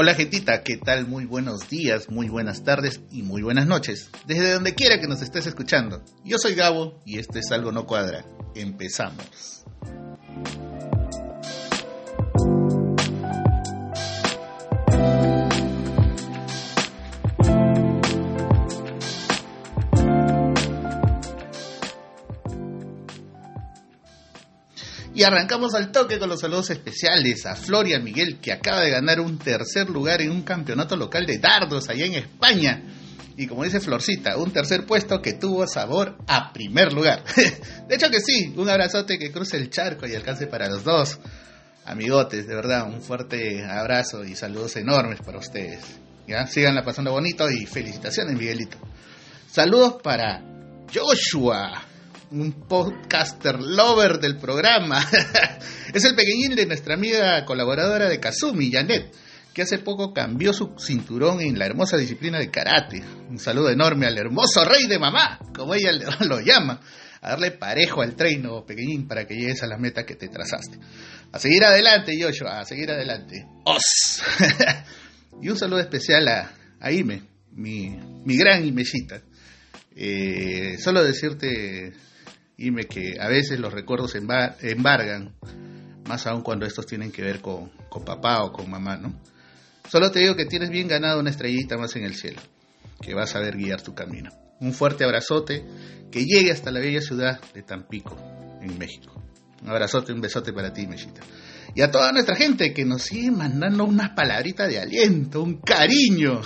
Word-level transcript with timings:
Hola 0.00 0.14
gentita, 0.14 0.62
¿qué 0.62 0.76
tal? 0.76 1.08
Muy 1.08 1.24
buenos 1.24 1.68
días, 1.68 2.08
muy 2.08 2.28
buenas 2.28 2.62
tardes 2.62 3.00
y 3.10 3.24
muy 3.24 3.42
buenas 3.42 3.66
noches. 3.66 4.10
Desde 4.28 4.52
donde 4.52 4.76
quiera 4.76 5.00
que 5.00 5.08
nos 5.08 5.22
estés 5.22 5.48
escuchando. 5.48 6.04
Yo 6.24 6.38
soy 6.38 6.54
Gabo 6.54 7.02
y 7.04 7.18
este 7.18 7.40
es 7.40 7.50
Algo 7.50 7.72
No 7.72 7.84
Cuadra. 7.84 8.24
Empezamos. 8.54 9.64
Y 25.18 25.24
arrancamos 25.24 25.74
al 25.74 25.90
toque 25.90 26.16
con 26.20 26.28
los 26.28 26.38
saludos 26.38 26.70
especiales 26.70 27.44
a 27.44 27.56
Floria 27.56 27.98
Miguel, 27.98 28.38
que 28.40 28.52
acaba 28.52 28.82
de 28.82 28.90
ganar 28.90 29.18
un 29.18 29.36
tercer 29.36 29.90
lugar 29.90 30.22
en 30.22 30.30
un 30.30 30.42
campeonato 30.42 30.96
local 30.96 31.26
de 31.26 31.38
dardos 31.38 31.88
allá 31.88 32.06
en 32.06 32.14
España. 32.14 32.84
Y 33.36 33.48
como 33.48 33.64
dice 33.64 33.80
Florcita, 33.80 34.36
un 34.36 34.52
tercer 34.52 34.86
puesto 34.86 35.20
que 35.20 35.32
tuvo 35.32 35.66
sabor 35.66 36.16
a 36.28 36.52
primer 36.52 36.92
lugar. 36.92 37.24
de 37.88 37.94
hecho 37.96 38.10
que 38.10 38.20
sí, 38.20 38.54
un 38.56 38.68
abrazote 38.68 39.18
que 39.18 39.32
cruce 39.32 39.56
el 39.56 39.70
charco 39.70 40.06
y 40.06 40.14
alcance 40.14 40.46
para 40.46 40.68
los 40.68 40.84
dos. 40.84 41.18
Amigotes, 41.84 42.46
de 42.46 42.54
verdad, 42.54 42.86
un 42.86 43.02
fuerte 43.02 43.64
abrazo 43.64 44.22
y 44.22 44.36
saludos 44.36 44.76
enormes 44.76 45.18
para 45.20 45.38
ustedes. 45.38 45.80
¿Ya? 46.28 46.46
Síganla 46.46 46.84
pasando 46.84 47.10
bonito 47.10 47.50
y 47.50 47.66
felicitaciones, 47.66 48.36
Miguelito. 48.36 48.78
Saludos 49.50 49.96
para 50.00 50.44
Joshua, 50.94 51.87
un 52.30 52.52
podcaster 52.68 53.60
lover 53.60 54.18
del 54.18 54.36
programa. 54.36 55.04
es 55.94 56.04
el 56.04 56.14
pequeñín 56.14 56.54
de 56.54 56.66
nuestra 56.66 56.94
amiga 56.94 57.44
colaboradora 57.44 58.08
de 58.08 58.20
Kazumi, 58.20 58.70
Janet, 58.70 59.14
que 59.54 59.62
hace 59.62 59.78
poco 59.78 60.12
cambió 60.12 60.52
su 60.52 60.74
cinturón 60.78 61.40
en 61.40 61.58
la 61.58 61.66
hermosa 61.66 61.96
disciplina 61.96 62.38
de 62.38 62.50
karate. 62.50 63.02
Un 63.28 63.38
saludo 63.38 63.70
enorme 63.70 64.06
al 64.06 64.18
hermoso 64.18 64.64
rey 64.64 64.86
de 64.86 64.98
mamá, 64.98 65.38
como 65.54 65.74
ella 65.74 65.92
lo 66.20 66.40
llama. 66.44 66.80
A 67.20 67.30
darle 67.30 67.50
parejo 67.50 68.02
al 68.02 68.14
treino, 68.14 68.64
pequeñín, 68.64 69.08
para 69.08 69.26
que 69.26 69.34
llegues 69.34 69.62
a 69.64 69.66
la 69.66 69.76
meta 69.76 70.06
que 70.06 70.14
te 70.14 70.28
trazaste. 70.28 70.78
A 71.32 71.38
seguir 71.38 71.64
adelante, 71.64 72.16
Joshua, 72.20 72.60
a 72.60 72.64
seguir 72.64 72.90
adelante. 72.90 73.44
¡Os! 73.64 74.22
y 75.42 75.48
un 75.48 75.58
saludo 75.58 75.80
especial 75.80 76.28
a, 76.28 76.52
a 76.78 76.92
Ime, 76.92 77.22
mi, 77.52 77.90
mi 78.24 78.36
gran 78.36 78.64
Imecita. 78.64 79.20
Eh, 79.96 80.76
solo 80.78 81.02
decirte, 81.02 81.92
Ime, 82.58 82.86
que 82.86 83.14
a 83.20 83.28
veces 83.28 83.60
los 83.60 83.72
recuerdos 83.72 84.16
embargan, 84.16 85.32
más 86.08 86.26
aún 86.26 86.42
cuando 86.42 86.66
estos 86.66 86.86
tienen 86.86 87.12
que 87.12 87.22
ver 87.22 87.40
con, 87.40 87.70
con 87.88 88.04
papá 88.04 88.42
o 88.42 88.52
con 88.52 88.68
mamá, 88.68 88.96
¿no? 88.96 89.14
Solo 89.88 90.10
te 90.10 90.18
digo 90.18 90.34
que 90.34 90.44
tienes 90.44 90.68
bien 90.68 90.88
ganado 90.88 91.20
una 91.20 91.30
estrellita 91.30 91.78
más 91.78 91.94
en 91.94 92.04
el 92.04 92.16
cielo, 92.16 92.42
que 93.00 93.14
vas 93.14 93.36
a 93.36 93.40
ver 93.40 93.56
guiar 93.56 93.80
tu 93.80 93.94
camino. 93.94 94.30
Un 94.60 94.72
fuerte 94.72 95.04
abrazote 95.04 95.64
que 96.10 96.24
llegue 96.24 96.50
hasta 96.50 96.72
la 96.72 96.80
bella 96.80 97.00
ciudad 97.00 97.40
de 97.54 97.62
Tampico, 97.62 98.16
en 98.60 98.76
México. 98.76 99.22
Un 99.62 99.70
abrazote, 99.70 100.12
un 100.12 100.20
besote 100.20 100.52
para 100.52 100.72
ti, 100.72 100.88
Mechita. 100.88 101.20
Y 101.76 101.82
a 101.82 101.92
toda 101.92 102.10
nuestra 102.10 102.34
gente 102.34 102.74
que 102.74 102.84
nos 102.84 103.02
sigue 103.02 103.30
mandando 103.30 103.84
unas 103.84 104.10
palabritas 104.10 104.68
de 104.68 104.80
aliento, 104.80 105.42
un 105.42 105.60
cariño, 105.60 106.40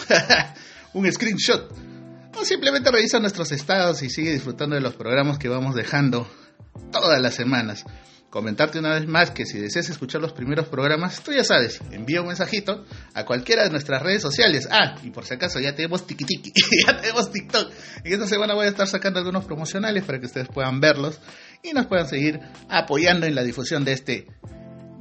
un 0.93 1.11
screenshot. 1.11 1.92
O 2.35 2.45
simplemente 2.45 2.91
revisa 2.91 3.21
nuestros 3.21 3.53
estados 3.53 4.03
y 4.03 4.11
sigue 4.11 4.33
disfrutando 4.33 4.75
de 4.75 4.83
los 4.83 4.95
programas 4.95 5.39
que 5.39 5.49
vamos 5.49 5.75
dejando 5.75 6.29
todas 6.91 7.21
las 7.21 7.35
semanas. 7.35 7.85
Comentarte 8.31 8.79
una 8.79 8.95
vez 8.95 9.07
más 9.07 9.31
que 9.31 9.45
si 9.45 9.59
deseas 9.59 9.91
escuchar 9.91 10.23
los 10.23 10.33
primeros 10.33 10.67
programas, 10.67 11.23
tú 11.23 11.33
ya 11.33 11.45
sabes, 11.45 11.83
envía 11.91 12.23
un 12.23 12.29
mensajito 12.29 12.87
a 13.13 13.27
cualquiera 13.27 13.65
de 13.65 13.69
nuestras 13.69 14.01
redes 14.03 14.23
sociales. 14.23 14.67
Ah, 14.71 14.95
y 15.03 15.11
por 15.11 15.27
si 15.27 15.35
acaso 15.35 15.61
ya 15.61 15.75
tenemos 15.75 16.07
tiki 16.07 16.25
tiki, 16.25 16.51
ya 16.87 16.97
tenemos 16.97 17.31
TikTok. 17.31 17.71
En 18.05 18.13
esta 18.15 18.27
semana 18.27 18.55
voy 18.55 18.65
a 18.65 18.71
estar 18.71 18.89
sacando 18.89 19.19
algunos 19.19 19.45
promocionales 19.45 20.05
para 20.05 20.19
que 20.19 20.25
ustedes 20.25 20.49
puedan 20.49 20.81
verlos 20.81 21.21
y 21.63 21.75
nos 21.75 21.85
puedan 21.87 22.09
seguir 22.09 22.41
apoyando 22.71 23.27
en 23.27 23.35
la 23.35 23.43
difusión 23.43 23.85
de 23.85 23.93
este 23.93 24.29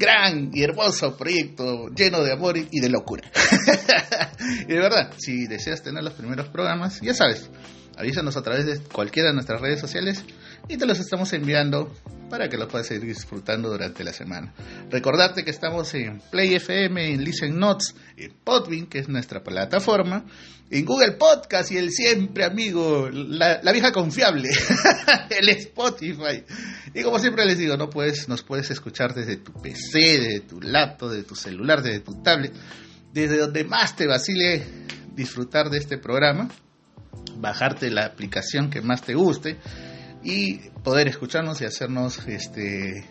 gran 0.01 0.50
y 0.53 0.63
hermoso 0.63 1.16
proyecto 1.16 1.88
lleno 1.89 2.23
de 2.23 2.34
amor 2.34 2.57
y 2.57 2.79
de 2.79 2.89
locura. 2.89 3.29
y 4.67 4.73
de 4.73 4.79
verdad, 4.79 5.13
si 5.17 5.45
deseas 5.45 5.84
tener 5.84 6.03
los 6.03 6.13
primeros 6.13 6.50
programas, 6.50 7.00
ya 7.01 7.13
sabes, 7.13 7.50
avísanos 7.95 8.35
a 8.35 8.41
través 8.41 8.66
de 8.66 8.79
cualquiera 8.91 9.29
de 9.29 9.35
nuestras 9.35 9.62
redes 9.62 9.79
sociales 9.79 10.25
y 10.68 10.78
te 10.78 10.86
los 10.86 11.00
estamos 11.00 11.32
enviando 11.34 11.94
para 12.30 12.48
que 12.48 12.58
los 12.58 12.70
puedas 12.70 12.88
seguir 12.88 13.08
disfrutando 13.08 13.70
durante 13.70 14.06
la 14.06 14.14
semana. 14.14 14.54
Recordarte 14.90 15.44
que 15.44 15.52
estamos 15.52 15.94
en 15.94 16.22
Play 16.32 16.56
FM, 16.56 17.14
en 17.14 17.24
Listen 17.24 17.60
Notes, 17.60 17.94
en 18.16 18.32
Podbean, 18.44 18.88
que 18.88 19.00
es 19.00 19.10
nuestra 19.10 19.44
plataforma, 19.44 20.26
en 20.70 20.86
Google 20.86 21.12
Podcast 21.14 21.72
y 21.72 21.78
el 21.78 21.92
siempre 21.92 22.46
amigo, 22.46 23.10
la, 23.12 23.60
vieja 23.74 23.92
confiable, 23.92 24.50
el 25.30 25.50
Spotify. 25.50 26.46
Y 26.94 27.04
como 27.04 27.20
siempre 27.20 27.46
les 27.46 27.58
digo, 27.58 27.76
no 27.76 27.90
puedes, 27.90 28.30
nos 28.30 28.44
puedes 28.44 28.72
escuchar 28.72 29.14
desde 29.14 29.36
tu 29.36 29.52
PC, 29.52 30.00
desde 30.00 30.40
tu 30.42 30.62
laptop, 30.62 31.10
desde 31.10 31.24
tu 31.24 31.36
celular, 31.36 31.84
desde 31.84 32.00
tu 32.00 32.24
tablet, 32.24 32.54
desde 33.12 33.38
donde 33.38 33.66
más 33.66 33.98
te 33.98 34.08
vacile 34.08 34.64
disfrutar 35.14 35.70
de 35.70 35.80
este 35.80 35.98
programa, 35.98 36.48
bajarte 37.36 37.92
la 37.92 38.06
aplicación 38.06 38.70
que 38.70 38.82
más 38.82 39.02
te 39.02 39.16
guste 39.16 39.58
y 40.24 40.70
poder 40.84 41.08
escucharnos 41.08 41.62
y 41.62 41.66
hacernos 41.66 42.20
este 42.28 43.06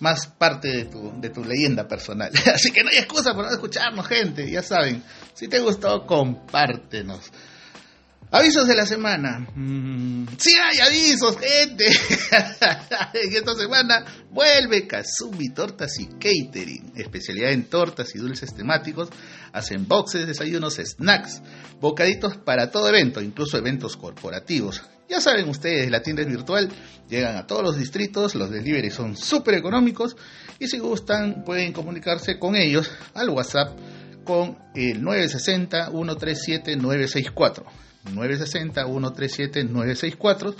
más 0.00 0.26
parte 0.26 0.68
de 0.68 0.84
tu, 0.86 1.12
de 1.20 1.30
tu 1.30 1.44
leyenda 1.44 1.86
personal. 1.86 2.32
Así 2.54 2.70
que 2.72 2.82
no 2.82 2.90
hay 2.90 2.98
excusa 2.98 3.34
por 3.34 3.44
no 3.44 3.50
escucharnos, 3.50 4.06
gente. 4.06 4.50
Ya 4.50 4.62
saben, 4.62 5.02
si 5.34 5.46
te 5.48 5.60
gustó, 5.60 6.06
compártenos. 6.06 7.30
Avisos 8.32 8.68
de 8.68 8.76
la 8.76 8.86
semana. 8.86 9.40
Mm, 9.56 10.28
sí 10.38 10.52
hay 10.56 10.78
avisos, 10.78 11.36
gente. 11.36 11.86
en 13.14 13.36
esta 13.36 13.54
semana 13.56 14.04
vuelve 14.30 14.86
Kazumi 14.86 15.52
Tortas 15.52 15.98
y 15.98 16.06
Catering. 16.06 16.92
Especialidad 16.94 17.50
en 17.50 17.64
tortas 17.64 18.14
y 18.14 18.18
dulces 18.18 18.54
temáticos. 18.54 19.08
Hacen 19.52 19.88
boxes, 19.88 20.28
desayunos, 20.28 20.76
snacks, 20.76 21.42
bocaditos 21.80 22.36
para 22.36 22.70
todo 22.70 22.88
evento, 22.88 23.20
incluso 23.20 23.58
eventos 23.58 23.96
corporativos. 23.96 24.80
Ya 25.10 25.20
saben 25.20 25.48
ustedes, 25.48 25.90
la 25.90 26.02
tienda 26.02 26.22
es 26.22 26.28
virtual, 26.28 26.70
llegan 27.08 27.36
a 27.36 27.44
todos 27.44 27.64
los 27.64 27.76
distritos, 27.76 28.36
los 28.36 28.48
deliveries 28.48 28.94
son 28.94 29.16
súper 29.16 29.54
económicos 29.54 30.16
y 30.60 30.68
si 30.68 30.78
gustan 30.78 31.42
pueden 31.44 31.72
comunicarse 31.72 32.38
con 32.38 32.54
ellos 32.54 32.88
al 33.14 33.30
WhatsApp 33.30 33.76
con 34.22 34.56
el 34.76 35.02
960-137-964. 35.02 37.64
960-137-964 38.14 40.54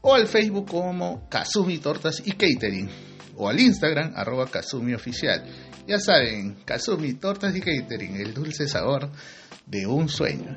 o 0.00 0.14
al 0.14 0.26
Facebook 0.26 0.70
como 0.70 1.28
Kazumi 1.28 1.76
Tortas 1.76 2.22
y 2.24 2.32
Catering 2.32 2.88
o 3.36 3.50
al 3.50 3.60
Instagram 3.60 4.14
arroba 4.16 4.46
Kazumi 4.46 4.94
Oficial. 4.94 5.44
Ya 5.86 5.98
saben, 5.98 6.56
Kazumi 6.64 7.14
Tortas 7.14 7.56
y 7.56 7.60
Catering, 7.60 8.16
el 8.16 8.32
dulce 8.32 8.68
sabor 8.68 9.10
de 9.66 9.86
un 9.86 10.08
sueño. 10.08 10.56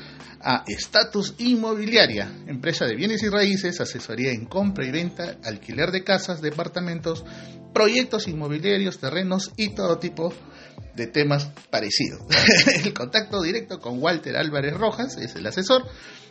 a 0.40 0.64
Status 0.66 1.34
Inmobiliaria, 1.38 2.32
empresa 2.46 2.86
de 2.86 2.96
bienes 2.96 3.22
y 3.22 3.28
raíces, 3.28 3.80
asesoría 3.80 4.32
en 4.32 4.46
compra 4.46 4.84
y 4.86 4.90
venta, 4.90 5.36
alquiler 5.44 5.90
de 5.90 6.02
casas, 6.02 6.40
departamentos, 6.40 7.24
proyectos 7.74 8.26
inmobiliarios, 8.28 8.98
terrenos 8.98 9.52
y 9.56 9.68
todo 9.70 9.98
tipo 9.98 10.32
de 10.94 11.06
temas 11.06 11.50
parecidos. 11.70 12.22
el 12.84 12.92
contacto 12.94 13.42
directo 13.42 13.80
con 13.80 14.02
Walter 14.02 14.36
Álvarez 14.36 14.74
Rojas, 14.74 15.18
es 15.18 15.36
el 15.36 15.46
asesor, 15.46 15.86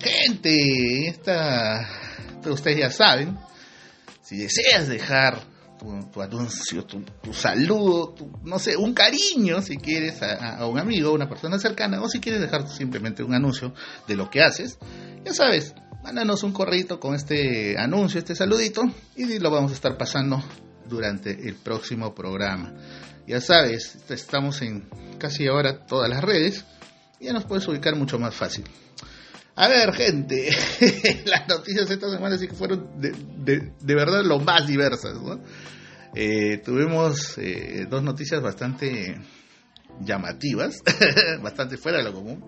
Gente, 0.00 1.08
esta, 1.08 1.88
ustedes 2.46 2.78
ya 2.78 2.90
saben, 2.90 3.38
si 4.22 4.36
deseas 4.36 4.88
dejar 4.88 5.40
tu, 6.12 6.20
anuncio, 6.20 6.84
tu, 6.84 7.32
saludo, 7.32 8.14
no 8.44 8.58
sé, 8.58 8.76
un 8.76 8.92
cariño 8.92 9.62
si 9.62 9.78
quieres 9.78 10.22
a, 10.22 10.58
a, 10.58 10.66
un 10.66 10.78
amigo, 10.78 11.12
una 11.12 11.28
persona 11.28 11.58
cercana, 11.58 12.02
o 12.02 12.08
si 12.08 12.20
quieres 12.20 12.40
dejar 12.40 12.68
simplemente 12.68 13.22
un 13.22 13.34
anuncio 13.34 13.72
de 14.06 14.16
lo 14.16 14.30
que 14.30 14.42
haces, 14.42 14.78
ya 15.24 15.32
sabes, 15.32 15.74
mándanos 16.02 16.42
un 16.42 16.52
correo 16.52 17.00
con 17.00 17.14
este 17.14 17.78
anuncio, 17.78 18.18
este 18.18 18.34
saludito, 18.34 18.82
y 19.16 19.38
lo 19.38 19.50
vamos 19.50 19.72
a 19.72 19.74
estar 19.74 19.96
pasando 19.96 20.42
durante 20.86 21.48
el 21.48 21.54
próximo 21.54 22.14
programa. 22.14 22.74
Ya 23.30 23.40
sabes, 23.40 23.96
estamos 24.08 24.60
en 24.60 24.88
casi 25.16 25.46
ahora 25.46 25.86
todas 25.86 26.10
las 26.10 26.20
redes, 26.20 26.64
ya 27.20 27.32
nos 27.32 27.44
puedes 27.44 27.68
ubicar 27.68 27.94
mucho 27.94 28.18
más 28.18 28.34
fácil. 28.34 28.64
A 29.54 29.68
ver, 29.68 29.92
gente, 29.92 30.50
las 31.26 31.46
noticias 31.46 31.88
esta 31.88 32.10
semana 32.10 32.36
sí 32.38 32.48
que 32.48 32.56
fueron 32.56 33.00
de, 33.00 33.12
de, 33.78 33.94
verdad 33.94 34.24
lo 34.24 34.40
más 34.40 34.66
diversas. 34.66 35.16
Eh, 36.12 36.60
tuvimos 36.64 37.38
eh, 37.38 37.86
dos 37.88 38.02
noticias 38.02 38.42
bastante 38.42 39.20
llamativas, 40.00 40.82
bastante 41.40 41.76
fuera 41.76 41.98
de 41.98 42.04
lo 42.04 42.12
común. 42.12 42.44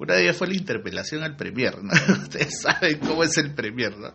Una 0.00 0.14
de 0.14 0.22
ellas 0.22 0.36
fue 0.38 0.48
la 0.48 0.54
interpelación 0.54 1.22
al 1.22 1.36
Premier, 1.36 1.76
¿no? 1.82 1.92
Ustedes 2.22 2.62
saben 2.62 2.98
cómo 3.00 3.22
es 3.22 3.36
el 3.36 3.52
Premier, 3.52 3.94
¿no? 3.98 4.14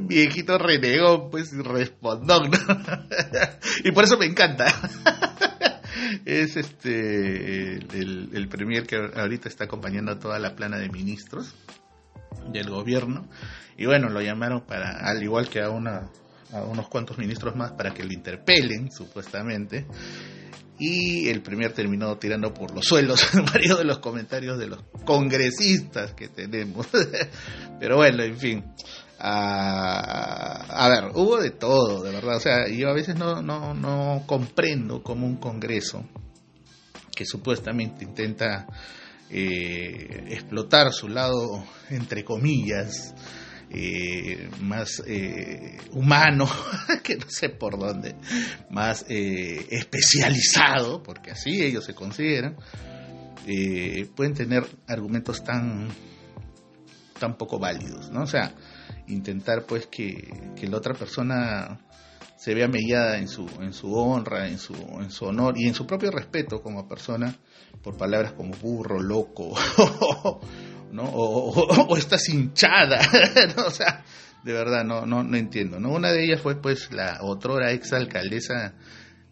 Viejito 0.00 0.58
renegó, 0.58 1.30
pues, 1.30 1.52
respondó, 1.52 2.40
¿no? 2.40 2.58
y 3.84 3.92
por 3.92 4.02
eso 4.02 4.18
me 4.18 4.26
encanta. 4.26 4.66
es 6.24 6.56
este 6.56 7.74
el, 7.76 8.48
Premier 8.50 8.84
que 8.84 8.96
ahorita 8.96 9.48
está 9.48 9.64
acompañando 9.64 10.10
a 10.10 10.18
toda 10.18 10.40
la 10.40 10.56
plana 10.56 10.76
de 10.76 10.88
ministros 10.88 11.54
del 12.52 12.68
gobierno. 12.68 13.28
Y 13.78 13.86
bueno, 13.86 14.08
lo 14.08 14.20
llamaron 14.20 14.62
para, 14.62 15.08
al 15.08 15.22
igual 15.22 15.48
que 15.48 15.60
a, 15.60 15.66
a 15.66 16.62
unos 16.64 16.88
cuantos 16.88 17.16
ministros 17.16 17.54
más, 17.54 17.70
para 17.70 17.94
que 17.94 18.02
lo 18.02 18.12
interpelen, 18.12 18.90
supuestamente. 18.90 19.86
Y 20.78 21.28
el 21.28 21.42
Premier 21.42 21.72
terminó 21.72 22.16
tirando 22.16 22.52
por 22.52 22.74
los 22.74 22.84
suelos 22.84 23.28
varios 23.52 23.78
de 23.78 23.84
los 23.84 23.98
comentarios 23.98 24.58
de 24.58 24.68
los 24.68 24.80
congresistas 25.04 26.14
que 26.14 26.28
tenemos. 26.28 26.86
Pero 27.80 27.96
bueno, 27.96 28.22
en 28.22 28.38
fin. 28.38 28.64
a 29.18 30.88
ver, 30.88 31.12
hubo 31.14 31.38
de 31.38 31.50
todo, 31.50 32.02
de 32.02 32.12
verdad. 32.12 32.36
O 32.36 32.40
sea, 32.40 32.68
yo 32.68 32.88
a 32.88 32.94
veces 32.94 33.16
no, 33.16 33.42
no, 33.42 33.74
no 33.74 34.24
comprendo 34.26 35.02
cómo 35.02 35.26
un 35.26 35.36
Congreso 35.36 36.04
que 37.14 37.26
supuestamente 37.26 38.04
intenta 38.04 38.66
eh, 39.30 40.24
explotar 40.28 40.92
su 40.92 41.08
lado, 41.08 41.64
entre 41.90 42.24
comillas, 42.24 43.14
eh, 43.74 44.50
más 44.60 45.02
eh, 45.06 45.78
humano, 45.92 46.48
que 47.02 47.16
no 47.16 47.26
sé 47.28 47.48
por 47.48 47.78
dónde, 47.78 48.14
más 48.70 49.06
especializado, 49.08 51.02
porque 51.02 51.30
así 51.30 51.62
ellos 51.62 51.84
se 51.84 51.94
consideran, 51.94 52.56
pueden 54.14 54.34
tener 54.34 54.66
argumentos 54.86 55.42
tan, 55.42 55.88
tan 57.18 57.36
poco 57.38 57.58
válidos, 57.58 58.10
¿no? 58.10 58.22
O 58.22 58.26
sea, 58.26 58.54
intentar 59.08 59.64
pues 59.64 59.86
que, 59.86 60.52
que 60.54 60.66
la 60.68 60.76
otra 60.76 60.94
persona 60.94 61.80
se 62.42 62.54
vea 62.54 62.66
mellada 62.66 63.18
en 63.18 63.28
su, 63.28 63.48
en 63.60 63.72
su 63.72 63.94
honra, 63.94 64.48
en 64.48 64.58
su, 64.58 64.74
en 64.74 65.12
su 65.12 65.26
honor 65.26 65.54
y 65.56 65.68
en 65.68 65.74
su 65.74 65.86
propio 65.86 66.10
respeto 66.10 66.60
como 66.60 66.88
persona 66.88 67.32
por 67.84 67.96
palabras 67.96 68.32
como 68.32 68.56
burro, 68.56 69.00
loco, 69.00 69.54
¿no? 70.92 71.04
O, 71.12 71.96
estás 71.96 72.28
hinchada. 72.28 73.00
O 73.66 73.70
sea, 73.70 74.04
de 74.44 74.52
verdad, 74.52 74.84
no, 74.84 75.06
no, 75.06 75.22
no 75.22 75.36
entiendo, 75.36 75.80
¿no? 75.80 75.92
Una 75.92 76.12
de 76.12 76.24
ellas 76.24 76.40
fue 76.40 76.60
pues 76.60 76.92
la 76.92 77.18
otrora 77.22 77.72
ex 77.72 77.92
alcaldesa 77.92 78.74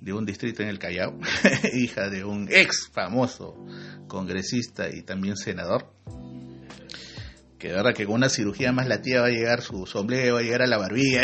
de 0.01 0.13
un 0.13 0.25
distrito 0.25 0.63
en 0.63 0.69
el 0.69 0.79
Callao, 0.79 1.19
hija 1.75 2.09
de 2.09 2.25
un 2.25 2.49
ex 2.51 2.89
famoso 2.93 3.55
congresista 4.09 4.89
y 4.89 5.03
también 5.03 5.37
senador, 5.37 5.93
que 7.59 7.69
de 7.69 7.75
verdad 7.75 7.95
que 7.95 8.07
con 8.07 8.15
una 8.15 8.29
cirugía 8.29 8.73
más 8.73 8.89
la 8.89 9.03
tía 9.03 9.21
va 9.21 9.27
a 9.27 9.31
llegar 9.31 9.61
su 9.61 9.87
sombrero, 9.87 10.35
va 10.35 10.41
a 10.41 10.43
llegar 10.43 10.63
a 10.63 10.67
la 10.67 10.79
barbilla. 10.79 11.23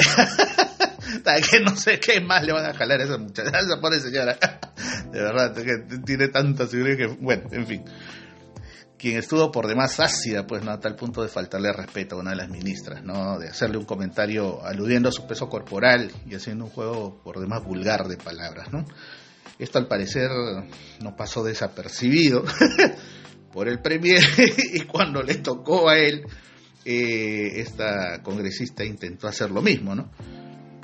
que 1.50 1.60
no 1.60 1.76
sé 1.76 1.98
qué 1.98 2.20
más 2.20 2.44
le 2.44 2.52
van 2.52 2.66
a 2.66 2.74
jalar 2.74 3.00
a 3.00 3.04
esa 3.04 3.16
muchacha, 3.16 3.58
esa 3.58 3.80
pobre 3.80 4.00
señora. 4.00 4.38
De 5.10 5.22
verdad, 5.22 5.54
que 5.54 5.98
tiene 6.04 6.28
tanta 6.28 6.66
seguridad 6.66 6.96
que, 6.96 7.06
bueno, 7.06 7.48
en 7.52 7.66
fin. 7.66 7.84
Quien 8.98 9.18
estuvo 9.18 9.52
por 9.52 9.66
demás 9.66 10.00
ácida, 10.00 10.46
pues 10.46 10.64
no, 10.64 10.70
a 10.70 10.80
tal 10.80 10.96
punto 10.96 11.22
de 11.22 11.28
faltarle 11.28 11.72
respeto 11.72 12.16
a 12.16 12.20
una 12.20 12.30
de 12.30 12.36
las 12.36 12.48
ministras, 12.48 13.02
¿no? 13.04 13.38
De 13.38 13.48
hacerle 13.48 13.76
un 13.76 13.84
comentario 13.84 14.64
aludiendo 14.64 15.10
a 15.10 15.12
su 15.12 15.26
peso 15.26 15.48
corporal 15.48 16.10
y 16.26 16.34
haciendo 16.34 16.64
un 16.64 16.70
juego 16.70 17.20
por 17.22 17.38
demás 17.38 17.62
vulgar 17.62 18.08
de 18.08 18.16
palabras, 18.16 18.72
¿no? 18.72 18.86
Esto 19.58 19.78
al 19.78 19.86
parecer 19.86 20.30
no 21.02 21.16
pasó 21.16 21.44
desapercibido 21.44 22.44
por 23.52 23.68
el 23.68 23.80
Premier 23.80 24.22
y 24.72 24.80
cuando 24.80 25.22
le 25.22 25.36
tocó 25.36 25.88
a 25.88 25.98
él, 25.98 26.24
eh, 26.84 27.60
esta 27.60 28.22
congresista 28.22 28.84
intentó 28.84 29.28
hacer 29.28 29.50
lo 29.50 29.60
mismo, 29.60 29.94
¿no? 29.94 30.10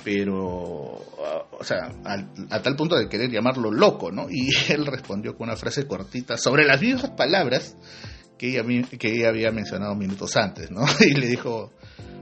Pero, 0.04 0.22
o 0.22 1.64
sea, 1.64 1.92
a, 2.04 2.62
tal 2.62 2.76
punto 2.76 2.96
de 2.96 3.08
querer 3.08 3.30
llamarlo 3.30 3.70
loco, 3.70 4.10
¿no? 4.10 4.26
Y 4.28 4.50
él 4.72 4.86
respondió 4.86 5.36
con 5.36 5.48
una 5.48 5.56
frase 5.56 5.86
cortita 5.86 6.36
sobre 6.36 6.64
las 6.64 6.80
mismas 6.80 7.10
palabras 7.10 7.76
que 8.38 8.48
ella, 8.48 8.64
que 8.98 9.12
ella 9.12 9.28
había 9.28 9.52
mencionado 9.52 9.94
minutos 9.94 10.36
antes, 10.36 10.70
¿no? 10.70 10.84
Y 11.00 11.14
le 11.14 11.28
dijo, 11.28 11.72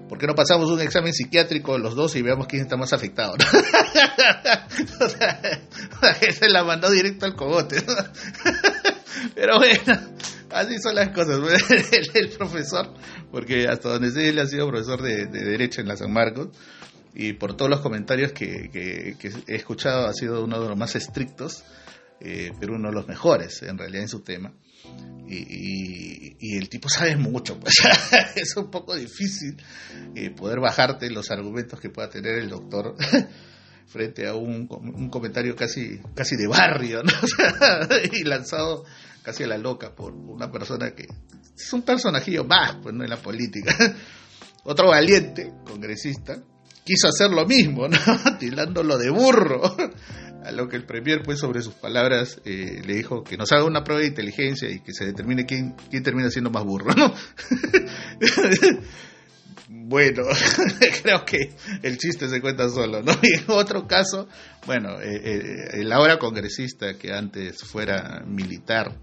¿por 0.09 0.19
qué 0.19 0.27
no 0.27 0.35
pasamos 0.35 0.71
un 0.71 0.81
examen 0.81 1.15
psiquiátrico 1.15 1.79
los 1.79 1.95
dos 1.95 2.15
y 2.17 2.23
veamos 2.23 2.47
quién 2.47 2.63
está 2.63 2.77
más 2.77 2.93
afectado? 2.93 3.35
o 5.01 5.09
sea, 5.09 5.41
se 6.31 6.49
la 6.51 6.65
mandó 6.65 6.91
directo 6.91 7.25
al 7.25 7.35
cogote, 7.35 7.83
¿no? 7.87 7.95
Pero 9.35 9.59
bueno, 9.59 10.01
así 10.51 10.79
son 10.81 10.95
las 10.95 11.11
cosas. 11.11 11.41
El, 12.15 12.31
profesor, 12.31 12.93
porque 13.31 13.67
hasta 13.69 13.91
donde 13.91 14.11
sé, 14.11 14.29
él 14.29 14.39
ha 14.39 14.47
sido 14.47 14.69
profesor 14.69 15.03
de 15.03 15.27
Derecho 15.27 15.81
en 15.81 15.89
la 15.89 15.97
San 15.97 16.13
Marcos, 16.13 16.49
y 17.15 17.33
por 17.33 17.57
todos 17.57 17.71
los 17.71 17.81
comentarios 17.81 18.33
que, 18.33 19.17
he 19.47 19.55
escuchado 19.55 20.07
ha 20.07 20.13
sido 20.13 20.45
uno 20.45 20.61
de 20.61 20.69
los 20.69 20.79
más 20.79 20.95
estrictos, 20.95 21.65
eh, 22.21 22.53
pero 22.59 22.75
uno 22.75 22.89
de 22.89 22.95
los 22.95 23.09
mejores 23.09 23.63
en 23.63 23.79
realidad 23.79 24.03
en 24.03 24.09
su 24.09 24.21
tema. 24.21 24.53
Y, 25.29 26.57
el 26.57 26.69
tipo 26.69 26.89
sabe 26.89 27.17
mucho, 27.17 27.59
pues 27.61 27.75
es 28.35 28.57
un 28.57 28.71
poco 28.71 28.97
difícil 28.97 29.57
eh, 30.15 30.31
poder 30.31 30.59
bajarte 30.59 31.11
los 31.11 31.31
argumentos 31.31 31.79
que 31.81 31.91
pueda 31.91 32.09
tener 32.09 32.39
el 32.39 32.49
doctor 32.49 32.97
frente 33.87 34.27
a 34.27 34.35
un, 34.35 34.67
comentario 35.09 35.55
casi, 35.55 36.01
casi 36.15 36.37
de 36.37 36.47
barrio, 36.47 37.03
¿no? 37.03 37.13
y 38.13 38.25
lanzado 38.25 38.85
casi 39.23 39.45
a 39.45 39.49
la 39.49 39.59
loca 39.59 39.95
por 39.95 40.13
una 40.13 40.51
persona 40.51 40.93
que 40.93 41.07
es 41.57 41.73
un 41.73 41.83
personajillo 41.83 42.45
más, 42.45 42.77
pues 42.83 42.95
no 42.95 43.05
en 43.05 43.11
la 43.11 43.19
política. 43.19 43.75
Otro 44.65 44.89
valiente, 44.89 45.53
congresista, 45.65 46.43
quiso 46.85 47.09
hacer 47.09 47.31
lo 47.31 47.47
mismo, 47.47 47.89
¿no? 47.89 47.99
tirándolo 48.39 48.99
de 48.99 49.11
burro. 49.11 49.77
A 50.43 50.53
lo 50.53 50.69
que 50.69 50.77
el 50.77 50.87
Premier, 50.87 51.21
pues, 51.23 51.39
sobre 51.39 51.61
sus 51.61 51.75
palabras, 51.75 52.41
eh, 52.47 52.81
le 52.87 52.95
dijo 52.95 53.23
que 53.23 53.37
nos 53.37 53.53
haga 53.53 53.65
una 53.65 53.85
prueba 53.85 54.01
de 54.01 54.09
inteligencia 54.09 54.71
y 54.71 54.81
que 54.81 54.95
se 54.95 55.05
determine 55.05 55.45
quién, 55.45 55.75
quién 55.91 56.03
termina 56.03 56.31
siendo 56.31 56.49
más 56.51 56.65
burro, 56.65 56.95
¿no? 56.95 57.15
bueno, 59.69 60.23
creo 61.03 61.27
que 61.27 61.53
el 61.83 61.99
chiste 61.99 62.27
se 62.27 62.41
cuenta 62.41 62.71
solo, 62.71 63.03
¿no? 63.03 63.13
Y 63.23 63.35
en 63.35 63.45
otro 63.49 63.87
caso, 63.87 64.29
bueno, 64.65 64.99
eh, 64.99 65.21
eh, 65.23 65.69
el 65.75 65.93
ahora 65.93 66.19
congresista 66.19 66.95
que 66.97 67.13
antes 67.13 67.63
fuera 67.63 68.25
militar, 68.27 68.97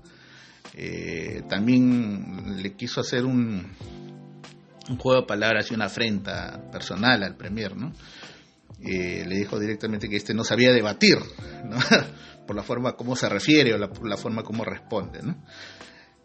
también 1.48 2.62
le 2.64 2.74
quiso 2.74 3.02
hacer 3.02 3.26
un, 3.26 3.76
un 4.90 4.98
juego 4.98 5.22
de 5.22 5.28
palabras 5.28 5.70
y 5.72 5.74
una 5.74 5.86
afrenta 5.86 6.62
personal 6.72 7.24
al 7.24 7.36
Premier, 7.36 7.76
¿no? 7.76 7.94
Eh, 8.82 9.26
le 9.26 9.36
dijo 9.36 9.60
directamente 9.60 10.08
que 10.08 10.18
este 10.18 10.34
no 10.34 10.44
sabía 10.44 10.72
debatir, 10.72 11.18
¿no? 11.66 11.78
por 12.48 12.56
la 12.56 12.64
forma 12.64 12.94
como 12.94 13.16
se 13.16 13.28
refiere 13.28 13.74
o 13.74 13.78
la, 13.78 14.18
forma 14.18 14.44
como 14.44 14.64
responde, 14.64 15.22
¿no? 15.24 15.44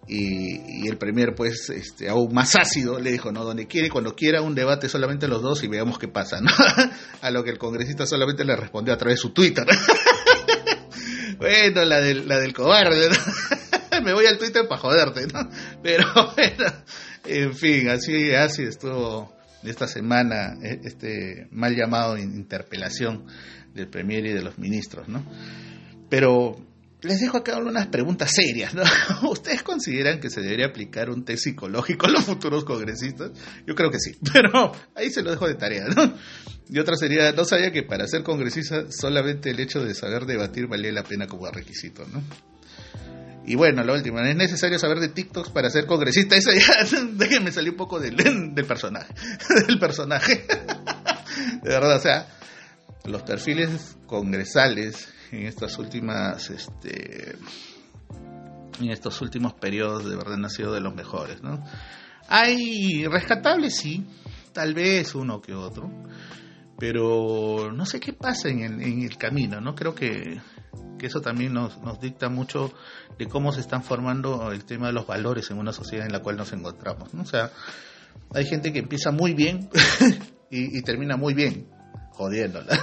Y, 0.08 0.88
el 0.88 0.98
Premier, 0.98 1.32
pues, 1.34 1.70
este, 1.70 2.08
aún 2.08 2.34
más 2.34 2.56
ácido, 2.56 2.98
le 2.98 3.12
dijo, 3.12 3.30
no, 3.30 3.44
donde 3.44 3.68
quiere, 3.68 3.88
cuando 3.88 4.16
quiera, 4.16 4.42
un 4.42 4.54
debate 4.54 4.88
solamente 4.88 5.28
los 5.28 5.42
dos 5.42 5.62
y 5.62 5.68
veamos 5.68 5.98
qué 5.98 6.08
pasa, 6.08 6.40
¿no? 6.40 6.50
A 7.22 7.30
lo 7.30 7.44
que 7.44 7.50
el 7.50 7.58
congresista 7.58 8.04
solamente 8.04 8.44
le 8.44 8.56
respondió 8.56 8.92
a 8.92 8.96
través 8.96 9.18
de 9.18 9.22
su 9.22 9.30
Twitter. 9.30 9.64
bueno, 11.38 11.84
la 11.84 12.00
del, 12.00 12.26
la 12.26 12.38
del 12.38 12.52
cobarde, 12.52 13.10
¿no? 13.10 14.02
Me 14.02 14.12
voy 14.12 14.26
al 14.26 14.38
Twitter 14.38 14.66
para 14.66 14.80
joderte, 14.80 15.28
¿no? 15.28 15.48
Pero 15.82 16.04
bueno, 16.34 16.72
en 17.24 17.54
fin, 17.54 17.88
así, 17.88 18.32
así 18.32 18.62
estuvo 18.62 19.32
esta 19.62 19.86
semana 19.86 20.56
e, 20.62 20.80
este 20.84 21.48
mal 21.50 21.74
llamado 21.76 22.18
interpelación 22.18 23.26
del 23.74 23.88
Premier 23.88 24.26
y 24.26 24.32
de 24.32 24.42
los 24.42 24.58
ministros, 24.58 25.08
¿no? 25.08 25.24
Pero 26.08 26.56
les 27.02 27.20
dejo 27.20 27.38
acá 27.38 27.58
unas 27.58 27.88
preguntas 27.88 28.30
serias, 28.32 28.74
¿no? 28.74 28.82
¿Ustedes 29.30 29.62
consideran 29.62 30.20
que 30.20 30.30
se 30.30 30.40
debería 30.40 30.66
aplicar 30.66 31.10
un 31.10 31.24
test 31.24 31.44
psicológico 31.44 32.06
a 32.06 32.10
los 32.10 32.24
futuros 32.24 32.64
congresistas? 32.64 33.32
Yo 33.66 33.74
creo 33.74 33.90
que 33.90 33.98
sí, 33.98 34.16
pero 34.32 34.72
ahí 34.94 35.10
se 35.10 35.22
lo 35.22 35.30
dejo 35.30 35.48
de 35.48 35.54
tarea, 35.54 35.86
¿no? 35.88 36.14
Y 36.68 36.78
otra 36.78 36.96
sería, 36.96 37.32
no 37.32 37.44
sabía 37.44 37.72
que 37.72 37.82
para 37.82 38.06
ser 38.06 38.22
congresista 38.22 38.90
solamente 38.90 39.50
el 39.50 39.60
hecho 39.60 39.84
de 39.84 39.94
saber 39.94 40.26
debatir 40.26 40.68
valía 40.68 40.92
la 40.92 41.02
pena 41.02 41.26
como 41.26 41.50
requisito, 41.50 42.06
¿no? 42.06 42.22
Y 43.44 43.56
bueno, 43.56 43.82
la 43.82 43.92
última, 43.92 44.28
es 44.28 44.36
necesario 44.36 44.78
saber 44.78 45.00
de 45.00 45.08
TikToks 45.08 45.50
para 45.50 45.68
ser 45.70 45.86
congresista. 45.86 46.36
Eso 46.36 46.50
ya, 46.52 47.00
déjenme 47.12 47.52
salir 47.52 47.70
un 47.70 47.76
poco 47.76 47.98
del, 47.98 48.16
del 48.16 48.64
personaje. 48.64 49.12
Del 49.66 49.78
personaje. 49.78 50.46
De 51.62 51.68
verdad, 51.68 51.96
o 51.96 52.00
sea, 52.00 52.26
los 53.04 53.22
perfiles 53.22 53.96
congresales 54.06 55.12
en 55.32 55.46
estas 55.46 55.78
últimas, 55.78 56.50
este, 56.50 57.36
en 58.80 58.90
estos 58.90 59.20
últimos 59.22 59.54
periodos 59.54 60.08
de 60.08 60.16
verdad 60.16 60.34
han 60.34 60.50
sido 60.50 60.72
de 60.72 60.80
los 60.80 60.94
mejores, 60.94 61.42
¿no? 61.42 61.64
Hay 62.28 63.06
rescatables, 63.06 63.76
sí, 63.76 64.06
tal 64.52 64.74
vez 64.74 65.14
uno 65.14 65.40
que 65.40 65.54
otro, 65.54 65.90
pero 66.78 67.72
no 67.72 67.86
sé 67.86 67.98
qué 67.98 68.12
pasa 68.12 68.48
en 68.48 68.60
el, 68.60 68.82
en 68.82 69.02
el 69.02 69.16
camino, 69.16 69.60
¿no? 69.60 69.74
Creo 69.74 69.94
que, 69.94 70.40
que 70.98 71.06
eso 71.06 71.20
también 71.20 71.52
nos, 71.52 71.78
nos 71.82 72.00
dicta 72.00 72.28
mucho 72.28 72.72
de 73.18 73.26
cómo 73.26 73.52
se 73.52 73.60
están 73.60 73.82
formando 73.82 74.52
el 74.52 74.64
tema 74.64 74.86
de 74.86 74.92
los 74.92 75.06
valores 75.06 75.50
en 75.50 75.58
una 75.58 75.72
sociedad 75.72 76.06
en 76.06 76.12
la 76.12 76.20
cual 76.20 76.36
nos 76.36 76.52
encontramos, 76.52 77.12
¿no? 77.14 77.22
O 77.22 77.26
sea, 77.26 77.50
hay 78.34 78.46
gente 78.46 78.72
que 78.72 78.78
empieza 78.80 79.10
muy 79.10 79.34
bien 79.34 79.68
y, 80.50 80.80
termina 80.82 81.16
muy 81.16 81.34
bien, 81.34 81.68
jodiéndola. 82.10 82.78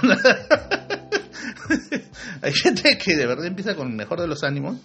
hay 2.42 2.52
gente 2.52 2.98
que 2.98 3.16
de 3.16 3.26
verdad 3.26 3.46
empieza 3.46 3.74
con 3.74 3.88
el 3.88 3.94
mejor 3.94 4.20
de 4.20 4.26
los 4.26 4.42
ánimos, 4.44 4.78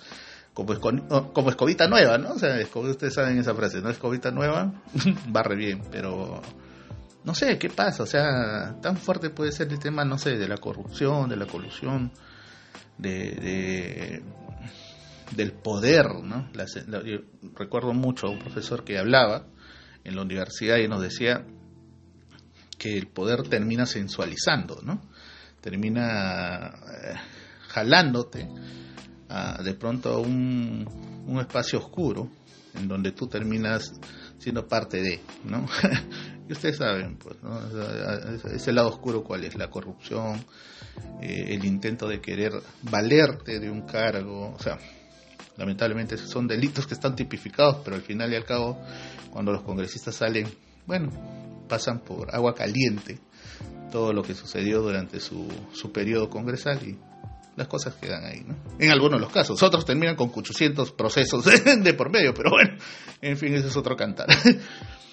como, 0.53 0.74
esco- 0.74 1.33
como 1.33 1.50
escobita 1.50 1.88
nueva, 1.88 2.17
¿no? 2.17 2.33
O 2.33 2.39
sea, 2.39 2.57
ustedes 2.74 3.13
saben 3.13 3.38
esa 3.38 3.53
frase, 3.53 3.81
¿no? 3.81 3.89
Escobita 3.89 4.31
nueva, 4.31 4.71
barre 5.27 5.55
bien, 5.55 5.81
pero 5.91 6.41
no 7.24 7.35
sé 7.35 7.57
qué 7.57 7.69
pasa, 7.69 8.03
o 8.03 8.05
sea, 8.05 8.77
tan 8.81 8.97
fuerte 8.97 9.29
puede 9.29 9.51
ser 9.51 9.67
el 9.71 9.79
tema, 9.79 10.05
no 10.05 10.17
sé, 10.17 10.38
de 10.38 10.47
la 10.47 10.57
corrupción, 10.57 11.27
de 11.27 11.35
la 11.38 11.47
colusión, 11.47 12.12
de, 12.98 13.32
de- 13.32 14.24
del 15.36 15.51
poder, 15.53 16.05
recuerdo 17.55 17.94
mucho 17.94 18.27
a 18.27 18.29
un 18.29 18.39
profesor 18.39 18.84
que 18.84 18.98
hablaba 18.98 19.46
en 20.03 20.15
la 20.15 20.22
universidad 20.22 20.77
y 20.77 20.88
nos 20.88 21.01
decía 21.01 21.44
que 22.77 22.98
el 22.98 23.08
poder 23.08 23.44
termina 23.44 23.86
sensualizando, 23.86 24.82
¿no? 24.84 25.01
Termina 25.62 26.67
eh, 26.67 27.15
jalándote 27.70 28.48
a, 29.29 29.62
de 29.63 29.74
pronto 29.74 30.10
a 30.13 30.20
un, 30.20 30.88
espacio 31.39 31.79
oscuro 31.79 32.29
en 32.75 32.88
donde 32.88 33.12
tú 33.12 33.27
terminas 33.27 33.91
siendo 34.38 34.67
parte 34.67 35.01
de. 35.01 35.22
y 36.47 36.53
ustedes 36.53 36.77
saben, 36.77 37.17
pues, 37.17 37.35
¿no? 37.41 37.59
Ese 38.51 38.71
lado 38.71 38.89
oscuro 38.89 39.23
cuál 39.23 39.43
es, 39.43 39.55
la 39.55 39.69
corrupción, 39.69 40.45
eh, 41.21 41.45
el 41.49 41.65
intento 41.65 42.07
de 42.07 42.21
querer 42.21 42.53
valerte 42.83 43.59
de 43.59 43.69
un 43.69 43.81
cargo, 43.81 44.53
o 44.53 44.59
sea, 44.59 44.77
lamentablemente 45.57 46.17
son 46.17 46.47
delitos 46.47 46.85
que 46.85 46.93
están 46.93 47.15
tipificados, 47.15 47.77
pero 47.83 47.95
al 47.95 48.03
final 48.03 48.31
y 48.31 48.35
al 48.35 48.45
cabo, 48.45 48.79
cuando 49.31 49.51
los 49.51 49.63
congresistas 49.63 50.15
salen, 50.15 50.47
bueno, 50.85 51.09
pasan 51.67 51.99
por 51.99 52.33
agua 52.35 52.53
caliente 52.53 53.19
todo 53.91 54.13
lo 54.13 54.21
que 54.21 54.35
sucedió 54.35 54.81
durante 54.81 55.19
su, 55.19 55.47
su 55.73 55.91
periodo 55.91 56.29
congresal 56.29 56.79
y 56.85 56.97
las 57.55 57.67
cosas 57.67 57.95
quedan 57.95 58.25
ahí, 58.25 58.43
¿no? 58.45 58.55
En 58.77 58.91
algunos 58.91 59.19
de 59.19 59.21
los 59.21 59.31
casos, 59.31 59.63
otros 59.63 59.85
terminan 59.85 60.15
con 60.15 60.31
800 60.35 60.91
procesos 60.91 61.45
de 61.83 61.93
por 61.93 62.11
medio, 62.11 62.33
pero 62.33 62.51
bueno, 62.51 62.77
en 63.21 63.37
fin, 63.37 63.55
ese 63.55 63.69
es 63.69 63.77
otro 63.77 63.95
cantar. 63.95 64.27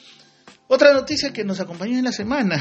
Otra 0.74 0.94
noticia 0.94 1.34
que 1.34 1.44
nos 1.44 1.60
acompañó 1.60 1.98
en 1.98 2.04
la 2.04 2.12
semana, 2.12 2.58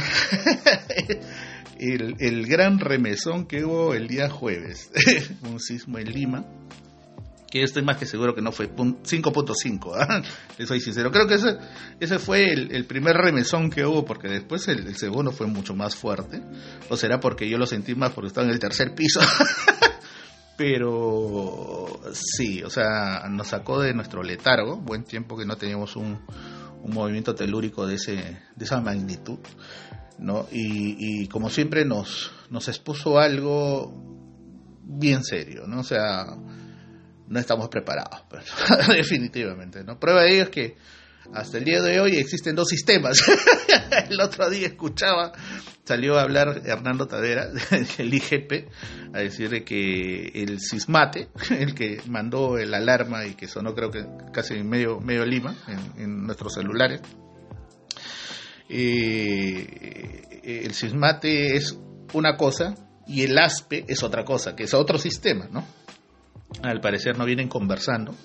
el, 1.79 2.45
gran 2.45 2.77
remesón 2.77 3.45
que 3.45 3.63
hubo 3.63 3.93
el 3.93 4.09
día 4.09 4.29
jueves, 4.29 4.91
un 5.43 5.61
sismo 5.61 5.97
en 5.97 6.11
Lima, 6.11 6.43
que 7.49 7.63
estoy 7.63 7.83
más 7.83 7.95
que 7.95 8.05
seguro 8.05 8.35
que 8.35 8.41
no 8.41 8.51
fue 8.51 8.67
pun- 8.67 9.01
5.5, 9.01 9.93
¿ah? 9.95 10.21
Le 10.57 10.67
soy 10.67 10.81
sincero. 10.81 11.09
Creo 11.09 11.25
que 11.25 11.35
ese, 11.35 11.55
ese 12.01 12.19
fue 12.19 12.51
el, 12.51 12.83
primer 12.83 13.15
remesón 13.15 13.69
que 13.69 13.85
hubo, 13.85 14.03
porque 14.03 14.27
después 14.27 14.67
el 14.67 14.93
segundo 14.97 15.31
fue 15.31 15.47
mucho 15.47 15.73
más 15.73 15.95
fuerte. 15.95 16.41
O 16.89 16.97
será 16.97 17.21
porque 17.21 17.47
yo 17.47 17.57
lo 17.57 17.65
sentí 17.65 17.95
más 17.95 18.11
porque 18.11 18.27
estaba 18.27 18.45
en 18.45 18.51
el 18.51 18.59
tercer 18.59 18.93
piso. 18.93 19.21
Pero 20.57 22.01
sí, 22.11 22.61
o 22.61 22.69
sea, 22.69 23.23
nos 23.29 23.47
sacó 23.47 23.79
de 23.79 23.93
nuestro 23.93 24.21
letargo, 24.21 24.75
buen 24.75 25.05
tiempo 25.05 25.37
que 25.37 25.45
no 25.45 25.55
teníamos 25.55 25.95
un, 25.95 26.19
un 26.83 26.93
movimiento 26.93 27.35
telúrico 27.35 27.85
de, 27.85 27.95
ese, 27.95 28.15
de 28.55 28.65
esa 28.65 28.81
magnitud. 28.81 29.39
¿no? 30.19 30.47
Y, 30.51 31.23
y 31.23 31.27
como 31.27 31.49
siempre 31.49 31.83
nos, 31.83 32.31
nos 32.49 32.67
expuso 32.67 33.17
algo 33.17 33.91
bien 34.83 35.23
serio, 35.23 35.65
¿no? 35.67 35.79
O 35.79 35.83
sea, 35.83 36.25
no 37.27 37.39
estamos 37.39 37.69
preparados, 37.69 38.23
pues, 38.29 38.45
definitivamente, 38.89 39.83
¿no? 39.83 39.99
Prueba 39.99 40.23
de 40.23 40.33
ello 40.33 40.43
es 40.43 40.49
que 40.49 40.77
hasta 41.33 41.57
el 41.57 41.65
día 41.65 41.81
de 41.81 41.99
hoy 41.99 42.17
existen 42.17 42.55
dos 42.55 42.67
sistemas. 42.67 43.23
el 44.09 44.19
otro 44.19 44.49
día 44.49 44.67
escuchaba, 44.67 45.31
salió 45.83 46.17
a 46.17 46.23
hablar 46.23 46.61
Hernando 46.65 47.07
Tadera, 47.07 47.47
del 47.97 48.13
IGP, 48.13 48.69
a 49.13 49.19
decir 49.19 49.49
de 49.49 49.63
que 49.63 50.31
el 50.33 50.59
sismate, 50.59 51.29
el 51.49 51.73
que 51.73 52.01
mandó 52.07 52.57
el 52.57 52.73
alarma 52.73 53.25
y 53.25 53.35
que 53.35 53.47
sonó 53.47 53.73
creo 53.73 53.91
que 53.91 54.05
casi 54.33 54.55
en 54.55 54.69
medio, 54.69 54.99
medio 54.99 55.25
Lima, 55.25 55.55
en, 55.97 56.25
nuestros 56.25 56.53
celulares, 56.53 57.01
eh, 58.69 60.41
el 60.43 60.73
sismate 60.73 61.55
es 61.55 61.77
una 62.13 62.35
cosa 62.37 62.75
y 63.07 63.23
el 63.23 63.37
ASPE 63.37 63.85
es 63.87 64.03
otra 64.03 64.23
cosa, 64.23 64.55
que 64.55 64.63
es 64.63 64.73
otro 64.73 64.97
sistema, 64.97 65.47
¿no? 65.51 65.65
Al 66.63 66.81
parecer 66.81 67.17
no 67.17 67.25
vienen 67.25 67.47
conversando, 67.47 68.15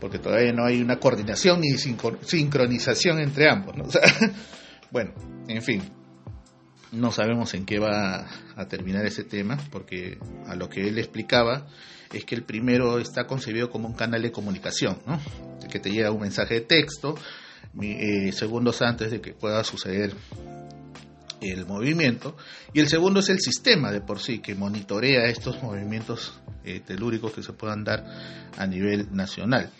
porque 0.00 0.18
todavía 0.18 0.52
no 0.52 0.64
hay 0.64 0.80
una 0.80 0.98
coordinación 0.98 1.60
ni 1.60 1.70
sincro- 1.72 2.18
sincronización 2.22 3.20
entre 3.20 3.48
ambos, 3.50 3.76
¿no? 3.76 3.84
Bueno, 4.90 5.12
en 5.48 5.62
fin, 5.62 5.82
no 6.92 7.12
sabemos 7.12 7.52
en 7.54 7.66
qué 7.66 7.78
va 7.78 8.26
a 8.56 8.68
terminar 8.68 9.04
ese 9.04 9.22
tema, 9.24 9.58
porque 9.70 10.18
a 10.46 10.54
lo 10.56 10.68
que 10.70 10.88
él 10.88 10.98
explicaba 10.98 11.66
es 12.12 12.24
que 12.24 12.34
el 12.34 12.42
primero 12.42 12.98
está 12.98 13.26
concebido 13.26 13.70
como 13.70 13.86
un 13.86 13.94
canal 13.94 14.22
de 14.22 14.32
comunicación, 14.32 14.98
¿no? 15.06 15.20
Que 15.70 15.78
te 15.78 15.90
llega 15.90 16.10
un 16.10 16.22
mensaje 16.22 16.54
de 16.54 16.60
texto 16.62 17.16
eh, 17.82 18.32
segundos 18.32 18.80
antes 18.80 19.10
de 19.10 19.20
que 19.20 19.34
pueda 19.34 19.62
suceder 19.62 20.14
el 21.40 21.66
movimiento 21.66 22.36
y 22.72 22.80
el 22.80 22.88
segundo 22.88 23.20
es 23.20 23.28
el 23.28 23.40
sistema 23.40 23.90
de 23.92 24.00
por 24.00 24.20
sí 24.20 24.40
que 24.40 24.54
monitorea 24.54 25.24
estos 25.26 25.62
movimientos 25.62 26.40
eh, 26.64 26.80
telúricos 26.80 27.32
que 27.32 27.42
se 27.42 27.52
puedan 27.52 27.84
dar 27.84 28.04
a 28.56 28.66
nivel 28.66 29.08
nacional 29.12 29.70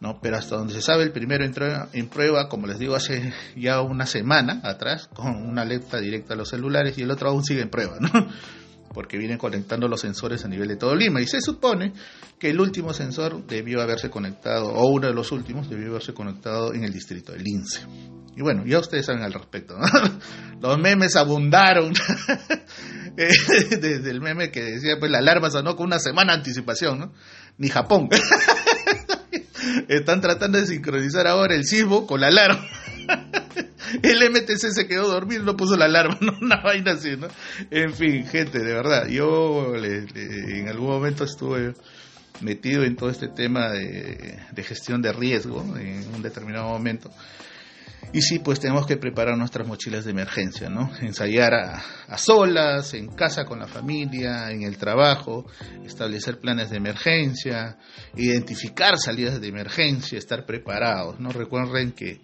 ¿no? 0.00 0.20
pero 0.20 0.36
hasta 0.36 0.56
donde 0.56 0.74
se 0.74 0.82
sabe 0.82 1.02
el 1.02 1.12
primero 1.12 1.44
entró 1.44 1.66
en 1.92 2.08
prueba 2.08 2.48
como 2.48 2.66
les 2.66 2.78
digo 2.78 2.94
hace 2.94 3.32
ya 3.56 3.80
una 3.82 4.06
semana 4.06 4.60
atrás 4.64 5.08
con 5.12 5.34
una 5.34 5.62
alerta 5.62 5.98
directa 5.98 6.34
a 6.34 6.36
los 6.36 6.48
celulares 6.48 6.96
y 6.98 7.02
el 7.02 7.10
otro 7.10 7.30
aún 7.30 7.44
sigue 7.44 7.62
en 7.62 7.70
prueba 7.70 7.96
¿no? 8.00 8.10
porque 8.94 9.18
vienen 9.18 9.38
conectando 9.38 9.86
los 9.86 10.00
sensores 10.00 10.44
a 10.44 10.48
nivel 10.48 10.68
de 10.68 10.76
todo 10.76 10.94
Lima 10.94 11.20
y 11.20 11.26
se 11.26 11.40
supone 11.40 11.92
que 12.38 12.50
el 12.50 12.60
último 12.60 12.94
sensor 12.94 13.46
debió 13.46 13.82
haberse 13.82 14.10
conectado 14.10 14.72
o 14.72 14.86
uno 14.86 15.08
de 15.08 15.14
los 15.14 15.30
últimos 15.32 15.68
debió 15.68 15.88
haberse 15.88 16.14
conectado 16.14 16.72
en 16.72 16.84
el 16.84 16.92
distrito 16.92 17.32
del 17.32 17.42
Lince 17.42 17.80
y 18.38 18.42
bueno, 18.42 18.64
ya 18.64 18.78
ustedes 18.78 19.04
saben 19.06 19.22
al 19.22 19.32
respecto. 19.32 19.76
¿no? 19.76 19.86
Los 20.60 20.78
memes 20.78 21.16
abundaron. 21.16 21.92
Eh, 23.20 23.30
Desde 23.80 24.10
el 24.12 24.20
meme 24.20 24.52
que 24.52 24.62
decía, 24.62 24.96
pues 25.00 25.10
la 25.10 25.18
alarma 25.18 25.50
sonó 25.50 25.74
con 25.74 25.86
una 25.86 25.98
semana 25.98 26.34
de 26.34 26.38
anticipación, 26.38 27.00
¿no? 27.00 27.12
Ni 27.56 27.68
Japón. 27.68 28.08
Están 29.88 30.20
tratando 30.20 30.58
de 30.58 30.66
sincronizar 30.66 31.26
ahora 31.26 31.56
el 31.56 31.64
sismo 31.64 32.06
con 32.06 32.20
la 32.20 32.28
alarma. 32.28 32.64
El 34.02 34.30
MTC 34.30 34.70
se 34.72 34.86
quedó 34.86 35.08
dormido, 35.08 35.42
no 35.42 35.56
puso 35.56 35.76
la 35.76 35.86
alarma, 35.86 36.16
¿no? 36.20 36.32
una 36.40 36.60
vaina 36.62 36.92
así, 36.92 37.16
¿no? 37.16 37.26
En 37.72 37.92
fin, 37.92 38.24
gente, 38.26 38.60
de 38.60 38.72
verdad, 38.72 39.08
yo 39.08 39.74
le- 39.76 40.06
en 40.60 40.68
algún 40.68 40.86
momento 40.88 41.24
estuve 41.24 41.74
metido 42.40 42.84
en 42.84 42.94
todo 42.94 43.10
este 43.10 43.26
tema 43.28 43.70
de 43.70 44.62
gestión 44.62 45.02
de 45.02 45.12
riesgo 45.12 45.76
en 45.76 46.06
un 46.14 46.22
determinado 46.22 46.68
momento. 46.68 47.10
Y 48.12 48.22
sí, 48.22 48.38
pues 48.38 48.58
tenemos 48.58 48.86
que 48.86 48.96
preparar 48.96 49.36
nuestras 49.36 49.66
mochilas 49.66 50.04
de 50.04 50.12
emergencia, 50.12 50.70
¿no? 50.70 50.90
Ensayar 51.00 51.52
a, 51.52 51.82
a 52.08 52.16
solas, 52.16 52.94
en 52.94 53.08
casa 53.08 53.44
con 53.44 53.58
la 53.58 53.66
familia, 53.66 54.50
en 54.50 54.62
el 54.62 54.78
trabajo, 54.78 55.44
establecer 55.84 56.38
planes 56.38 56.70
de 56.70 56.78
emergencia, 56.78 57.76
identificar 58.16 58.98
salidas 58.98 59.40
de 59.40 59.48
emergencia, 59.48 60.18
estar 60.18 60.46
preparados, 60.46 61.20
¿no? 61.20 61.30
Recuerden 61.30 61.92
que 61.92 62.22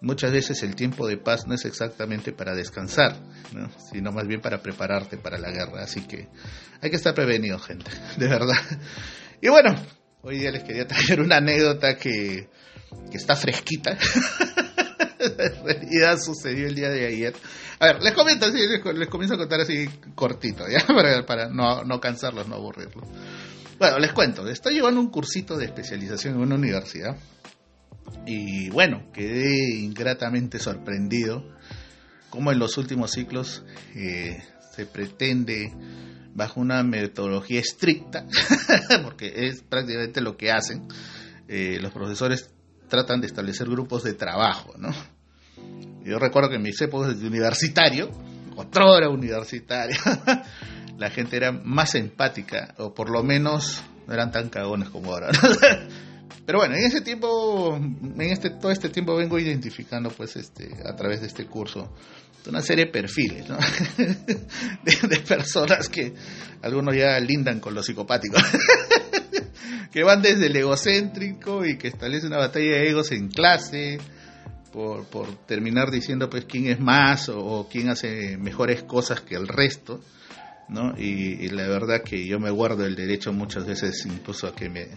muchas 0.00 0.32
veces 0.32 0.62
el 0.62 0.74
tiempo 0.74 1.06
de 1.06 1.18
paz 1.18 1.46
no 1.46 1.54
es 1.54 1.64
exactamente 1.64 2.32
para 2.32 2.54
descansar, 2.54 3.16
¿no? 3.52 3.70
sino 3.92 4.12
más 4.12 4.26
bien 4.26 4.40
para 4.40 4.62
prepararte 4.62 5.16
para 5.16 5.38
la 5.38 5.50
guerra. 5.50 5.82
Así 5.82 6.02
que 6.02 6.28
hay 6.80 6.90
que 6.90 6.96
estar 6.96 7.14
prevenidos, 7.14 7.64
gente, 7.66 7.90
de 8.16 8.28
verdad. 8.28 8.56
Y 9.40 9.48
bueno, 9.48 9.74
hoy 10.22 10.38
día 10.38 10.50
les 10.50 10.62
quería 10.64 10.86
traer 10.86 11.20
una 11.20 11.36
anécdota 11.36 11.96
que, 11.96 12.48
que 13.10 13.16
está 13.16 13.36
fresquita. 13.36 13.96
en 15.38 15.64
realidad 15.64 16.18
sucedió 16.18 16.66
el 16.66 16.74
día 16.74 16.88
de 16.90 17.06
ayer. 17.06 17.34
A 17.80 17.86
ver, 17.86 18.02
les 18.02 18.12
comento 18.12 18.46
así, 18.46 18.58
les, 18.66 19.08
comienzo 19.08 19.34
a 19.34 19.38
contar 19.38 19.60
así 19.60 19.88
cortito, 20.14 20.64
¿ya? 20.68 20.84
Para, 21.26 21.48
no, 21.48 21.84
no 21.84 22.00
cansarlos, 22.00 22.48
no 22.48 22.56
aburrirlos. 22.56 23.08
Bueno, 23.78 23.98
les 23.98 24.12
cuento, 24.12 24.46
estoy 24.48 24.74
llevando 24.74 25.00
un 25.00 25.10
cursito 25.10 25.56
de 25.56 25.66
especialización 25.66 26.34
en 26.34 26.40
una 26.40 26.56
universidad 26.56 27.16
y 28.26 28.70
bueno, 28.70 29.10
quedé 29.12 29.76
ingratamente 29.76 30.58
sorprendido 30.58 31.44
cómo 32.30 32.52
en 32.52 32.58
los 32.58 32.76
últimos 32.76 33.12
ciclos 33.12 33.64
eh, 33.94 34.42
se 34.74 34.86
pretende 34.86 35.72
bajo 36.34 36.60
una 36.60 36.82
metodología 36.82 37.60
estricta, 37.60 38.26
porque 39.02 39.32
es 39.48 39.62
prácticamente 39.62 40.20
lo 40.20 40.36
que 40.36 40.52
hacen, 40.52 40.86
eh, 41.48 41.78
los 41.80 41.92
profesores 41.92 42.50
tratan 42.88 43.20
de 43.20 43.26
establecer 43.26 43.68
grupos 43.68 44.02
de 44.04 44.14
trabajo, 44.14 44.74
¿no? 44.78 44.90
Yo 46.08 46.18
recuerdo 46.18 46.48
que 46.48 46.56
en 46.56 46.62
mis 46.62 46.80
épocas 46.80 47.20
de 47.20 47.26
universitario, 47.26 48.10
otro 48.56 48.96
era 48.96 49.10
universitario, 49.10 49.96
la 50.98 51.10
gente 51.10 51.36
era 51.36 51.52
más 51.52 51.94
empática, 51.94 52.74
o 52.78 52.94
por 52.94 53.10
lo 53.10 53.22
menos 53.22 53.82
no 54.06 54.14
eran 54.14 54.32
tan 54.32 54.48
cagones 54.48 54.88
como 54.88 55.12
ahora. 55.12 55.28
Pero 56.46 56.60
bueno, 56.60 56.76
en 56.76 56.84
ese 56.84 57.02
tiempo, 57.02 57.76
en 57.76 58.20
este 58.22 58.50
todo 58.50 58.72
este 58.72 58.88
tiempo 58.88 59.14
vengo 59.14 59.38
identificando, 59.38 60.08
pues, 60.10 60.34
este, 60.36 60.70
a 60.82 60.96
través 60.96 61.20
de 61.20 61.26
este 61.26 61.44
curso, 61.44 61.92
una 62.46 62.62
serie 62.62 62.86
de 62.86 62.90
perfiles, 62.90 63.46
de, 63.98 65.20
personas 65.20 65.90
que 65.90 66.14
algunos 66.62 66.96
ya 66.96 67.20
lindan 67.20 67.60
con 67.60 67.74
los 67.74 67.84
psicopáticos, 67.84 68.42
que 69.92 70.02
van 70.02 70.22
desde 70.22 70.46
el 70.46 70.56
egocéntrico 70.56 71.66
y 71.66 71.76
que 71.76 71.88
establece 71.88 72.26
una 72.26 72.38
batalla 72.38 72.70
de 72.70 72.88
egos 72.88 73.12
en 73.12 73.28
clase, 73.28 73.98
por, 74.72 75.06
terminar 75.46 75.90
diciendo 75.90 76.28
pues 76.28 76.44
quién 76.44 76.66
es 76.66 76.80
más 76.80 77.28
o, 77.28 77.68
quién 77.70 77.88
hace 77.88 78.36
mejores 78.36 78.82
cosas 78.82 79.20
que 79.20 79.34
el 79.34 79.48
resto, 79.48 80.00
¿no? 80.68 80.94
Y, 80.98 81.48
la 81.48 81.66
verdad 81.68 82.02
que 82.02 82.26
yo 82.26 82.38
me 82.38 82.50
guardo 82.50 82.84
el 82.84 82.94
derecho 82.94 83.32
muchas 83.32 83.66
veces 83.66 84.04
incluso 84.06 84.46
a 84.46 84.54
que 84.54 84.68
me, 84.68 84.88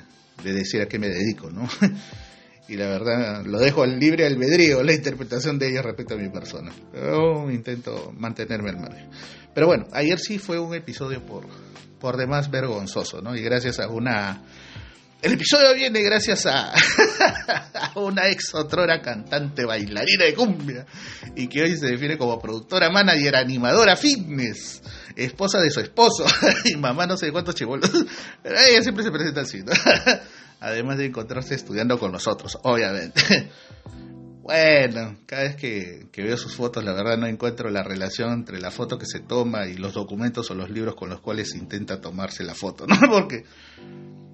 de 0.43 0.53
decir 0.53 0.81
a 0.81 0.87
qué 0.87 0.99
me 0.99 1.09
dedico, 1.09 1.49
¿no? 1.49 1.67
y 2.67 2.75
la 2.75 2.87
verdad 2.87 3.45
lo 3.45 3.59
dejo 3.59 3.83
al 3.83 3.99
libre 3.99 4.25
albedrío 4.25 4.83
la 4.83 4.93
interpretación 4.93 5.57
de 5.59 5.69
ellos 5.69 5.85
respecto 5.85 6.15
a 6.15 6.17
mi 6.17 6.29
persona. 6.29 6.71
Intento 7.51 8.13
mantenerme 8.17 8.69
al 8.69 8.79
margen. 8.79 9.09
Pero 9.53 9.67
bueno, 9.67 9.87
ayer 9.91 10.19
sí 10.19 10.37
fue 10.37 10.59
un 10.59 10.73
episodio 10.73 11.25
por, 11.25 11.45
por 11.99 12.17
demás 12.17 12.49
vergonzoso, 12.49 13.21
¿no? 13.21 13.35
Y 13.35 13.41
gracias 13.41 13.79
a 13.79 13.87
una 13.87 14.41
el 15.21 15.33
episodio 15.33 15.75
viene 15.75 16.01
gracias 16.01 16.45
a, 16.47 16.73
una 17.95 18.27
ex 18.29 18.53
otrora 18.55 19.01
cantante 19.01 19.65
bailarina 19.65 20.25
de 20.25 20.33
cumbia 20.33 20.85
y 21.35 21.47
que 21.47 21.61
hoy 21.61 21.77
se 21.77 21.87
define 21.87 22.17
como 22.17 22.39
productora, 22.39 22.89
manager, 22.89 23.35
animadora, 23.35 23.95
fitness, 23.95 24.81
esposa 25.15 25.59
de 25.59 25.69
su 25.69 25.79
esposo 25.79 26.25
y 26.65 26.75
mamá 26.75 27.05
no 27.05 27.17
sé 27.17 27.31
cuántos 27.31 27.55
chivolos. 27.55 27.91
Ella 28.43 28.81
siempre 28.81 29.03
se 29.03 29.11
presenta 29.11 29.41
así, 29.41 29.59
¿no? 29.59 29.71
Además 30.59 30.97
de 30.97 31.07
encontrarse 31.07 31.55
estudiando 31.55 31.97
con 31.97 32.11
nosotros, 32.11 32.57
obviamente. 32.63 33.49
Bueno, 34.43 35.17
cada 35.27 35.43
vez 35.43 35.55
que, 35.55 36.07
que, 36.11 36.23
veo 36.23 36.35
sus 36.35 36.55
fotos, 36.55 36.83
la 36.83 36.93
verdad 36.93 37.17
no 37.17 37.27
encuentro 37.27 37.69
la 37.69 37.83
relación 37.83 38.33
entre 38.33 38.59
la 38.59 38.71
foto 38.71 38.97
que 38.97 39.05
se 39.05 39.19
toma 39.19 39.67
y 39.67 39.75
los 39.75 39.93
documentos 39.93 40.49
o 40.49 40.55
los 40.55 40.69
libros 40.69 40.95
con 40.95 41.09
los 41.09 41.21
cuales 41.21 41.55
intenta 41.55 42.01
tomarse 42.01 42.43
la 42.43 42.55
foto, 42.55 42.85
¿no? 42.87 42.95
Porque 43.09 43.45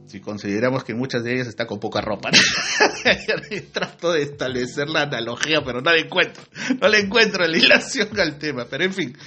si 0.08 0.22
consideramos 0.22 0.84
que 0.86 0.96
muchas 0.96 1.24
de 1.24 1.34
ellas 1.34 1.48
están 1.48 1.68
con 1.68 1.80
poca 1.80 2.02
ropa. 2.02 2.32
Trato 3.74 4.14
de 4.14 4.24
establecer 4.24 4.88
la 4.88 5.02
analogía, 5.02 5.62
pero 5.64 5.82
no 5.82 5.92
le 5.92 6.02
encuentro. 6.02 6.44
No 6.82 6.88
le 6.88 7.00
encuentro 7.00 7.46
la 7.46 7.58
hilación 7.58 8.18
al 8.20 8.38
tema. 8.40 8.66
Pero 8.70 8.86
en 8.86 8.94
fin, 8.94 9.18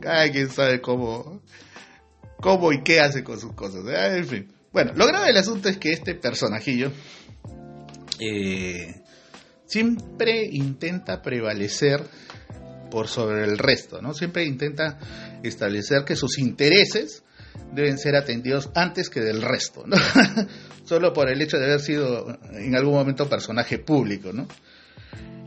cada 0.00 0.30
quien 0.30 0.48
sabe 0.48 0.80
cómo, 0.80 1.42
cómo 2.38 2.72
y 2.72 2.82
qué 2.82 3.00
hace 3.00 3.22
con 3.22 3.38
sus 3.38 3.52
cosas. 3.52 3.84
¿eh? 3.86 4.18
En 4.18 4.26
fin. 4.26 4.52
Bueno, 4.72 4.92
lo 4.94 5.06
grave 5.06 5.26
del 5.26 5.36
asunto 5.36 5.68
es 5.68 5.76
que 5.76 5.92
este 5.92 6.14
personajillo 6.14 6.90
eh, 8.18 9.02
siempre 9.66 10.44
intenta 10.44 11.20
prevalecer 11.20 12.02
por 12.90 13.08
sobre 13.08 13.44
el 13.44 13.58
resto, 13.58 14.00
¿no? 14.00 14.14
Siempre 14.14 14.44
intenta 14.44 14.98
establecer 15.42 16.04
que 16.04 16.16
sus 16.16 16.38
intereses 16.38 17.24
deben 17.72 17.98
ser 17.98 18.16
atendidos 18.16 18.70
antes 18.74 19.10
que 19.10 19.20
del 19.20 19.42
resto, 19.42 19.84
¿no? 19.86 19.96
solo 20.84 21.12
por 21.12 21.30
el 21.30 21.40
hecho 21.40 21.58
de 21.58 21.66
haber 21.66 21.80
sido 21.80 22.38
en 22.52 22.74
algún 22.74 22.94
momento 22.94 23.28
personaje 23.28 23.78
público, 23.78 24.32
¿no? 24.32 24.48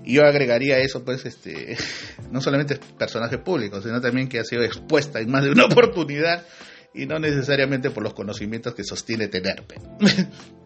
Y 0.06 0.16
yo 0.16 0.26
agregaría 0.26 0.80
eso, 0.80 1.04
pues, 1.04 1.26
este, 1.26 1.78
no 2.32 2.42
solamente 2.42 2.80
personaje 2.98 3.38
público, 3.38 3.82
sino 3.82 4.02
también 4.02 4.28
que 4.28 4.40
ha 4.40 4.44
sido 4.44 4.64
expuesta 4.64 5.20
en 5.20 5.30
más 5.30 5.44
de 5.44 5.52
una 5.52 5.66
oportunidad 5.72 6.46
y 6.94 7.06
no 7.06 7.20
necesariamente 7.20 7.90
por 7.90 8.04
los 8.04 8.14
conocimientos 8.14 8.76
que 8.76 8.84
sostiene 8.84 9.28
tener. 9.28 9.64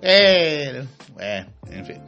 Pero, 0.01 0.85
bueno, 1.13 1.53
en 1.71 1.85
fin. 1.85 2.01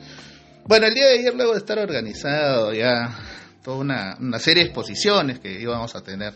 Bueno, 0.65 0.87
el 0.87 0.93
día 0.93 1.07
de 1.07 1.19
ayer, 1.19 1.35
luego 1.35 1.53
de 1.53 1.59
estar 1.59 1.79
organizado 1.79 2.73
ya 2.73 3.17
toda 3.63 3.77
una, 3.77 4.17
una 4.19 4.39
serie 4.39 4.63
de 4.63 4.69
exposiciones 4.69 5.39
que 5.39 5.59
íbamos 5.59 5.95
a 5.95 6.03
tener, 6.03 6.33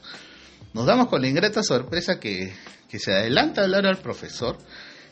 nos 0.74 0.86
damos 0.86 1.08
con 1.08 1.22
la 1.22 1.28
ingrata 1.28 1.62
sorpresa 1.62 2.20
que, 2.20 2.54
que 2.94 3.00
se 3.00 3.12
adelanta 3.12 3.62
a 3.62 3.64
hablar 3.64 3.88
al 3.88 3.98
profesor 3.98 4.56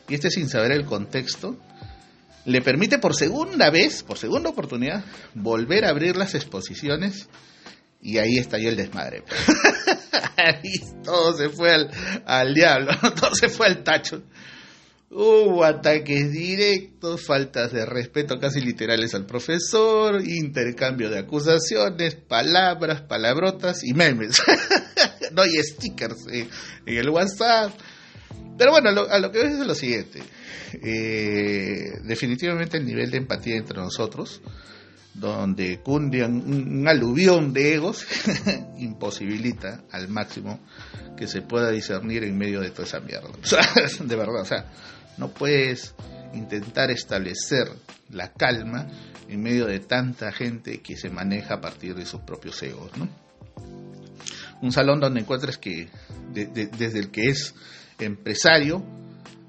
y 0.08 0.14
este 0.14 0.30
sin 0.30 0.48
saber 0.48 0.70
el 0.70 0.84
contexto 0.84 1.58
le 2.44 2.62
permite 2.62 3.00
por 3.00 3.12
segunda 3.12 3.70
vez, 3.70 4.04
por 4.04 4.18
segunda 4.18 4.50
oportunidad, 4.50 5.04
volver 5.34 5.84
a 5.84 5.88
abrir 5.88 6.16
las 6.16 6.36
exposiciones 6.36 7.28
y 8.00 8.18
ahí 8.18 8.38
estalló 8.38 8.68
el 8.68 8.76
desmadre. 8.76 9.24
ahí 10.36 11.02
todo 11.02 11.36
se 11.36 11.48
fue 11.48 11.72
al, 11.72 11.90
al 12.24 12.54
diablo, 12.54 12.92
todo 13.20 13.34
se 13.34 13.48
fue 13.48 13.66
al 13.66 13.82
tacho. 13.82 14.22
Hubo 15.14 15.62
ataques 15.62 16.32
directos, 16.32 17.26
faltas 17.26 17.70
de 17.70 17.84
respeto 17.84 18.40
casi 18.40 18.62
literales 18.62 19.14
al 19.14 19.26
profesor, 19.26 20.26
intercambio 20.26 21.10
de 21.10 21.18
acusaciones, 21.18 22.14
palabras, 22.14 23.02
palabrotas 23.02 23.84
y 23.84 23.92
memes. 23.92 24.36
no 25.32 25.42
hay 25.42 25.62
stickers 25.62 26.26
en, 26.32 26.48
el 26.86 27.10
WhatsApp. 27.10 27.72
Pero 28.56 28.70
bueno, 28.70 28.90
lo, 28.90 29.10
a 29.10 29.18
lo 29.18 29.30
que 29.30 29.40
ves 29.40 29.52
es 29.52 29.66
lo 29.66 29.74
siguiente. 29.74 30.22
Eh, 30.82 31.98
definitivamente 32.04 32.78
el 32.78 32.86
nivel 32.86 33.10
de 33.10 33.18
empatía 33.18 33.56
entre 33.56 33.76
nosotros, 33.76 34.40
donde 35.12 35.80
cunde 35.80 36.24
un, 36.24 36.88
aluvión 36.88 37.52
de 37.52 37.74
egos, 37.74 38.06
imposibilita 38.78 39.84
al 39.90 40.08
máximo 40.08 40.60
que 41.18 41.26
se 41.26 41.42
pueda 41.42 41.70
discernir 41.70 42.24
en 42.24 42.38
medio 42.38 42.60
de 42.60 42.70
toda 42.70 42.84
esa 42.84 43.00
mierda. 43.00 43.28
De 44.00 44.16
verdad, 44.16 44.40
o 44.40 44.46
sea, 44.46 44.70
no 45.18 45.28
puedes 45.28 45.94
intentar 46.34 46.90
establecer 46.90 47.68
la 48.10 48.32
calma 48.32 48.86
en 49.28 49.42
medio 49.42 49.66
de 49.66 49.80
tanta 49.80 50.32
gente 50.32 50.80
que 50.80 50.96
se 50.96 51.10
maneja 51.10 51.54
a 51.54 51.60
partir 51.60 51.94
de 51.94 52.06
sus 52.06 52.20
propios 52.20 52.62
egos, 52.62 52.90
¿no? 52.96 53.08
Un 54.60 54.72
salón 54.72 55.00
donde 55.00 55.20
encuentres 55.20 55.58
que 55.58 55.88
de, 56.32 56.46
de, 56.46 56.66
desde 56.66 56.98
el 57.00 57.10
que 57.10 57.28
es 57.28 57.54
empresario 57.98 58.84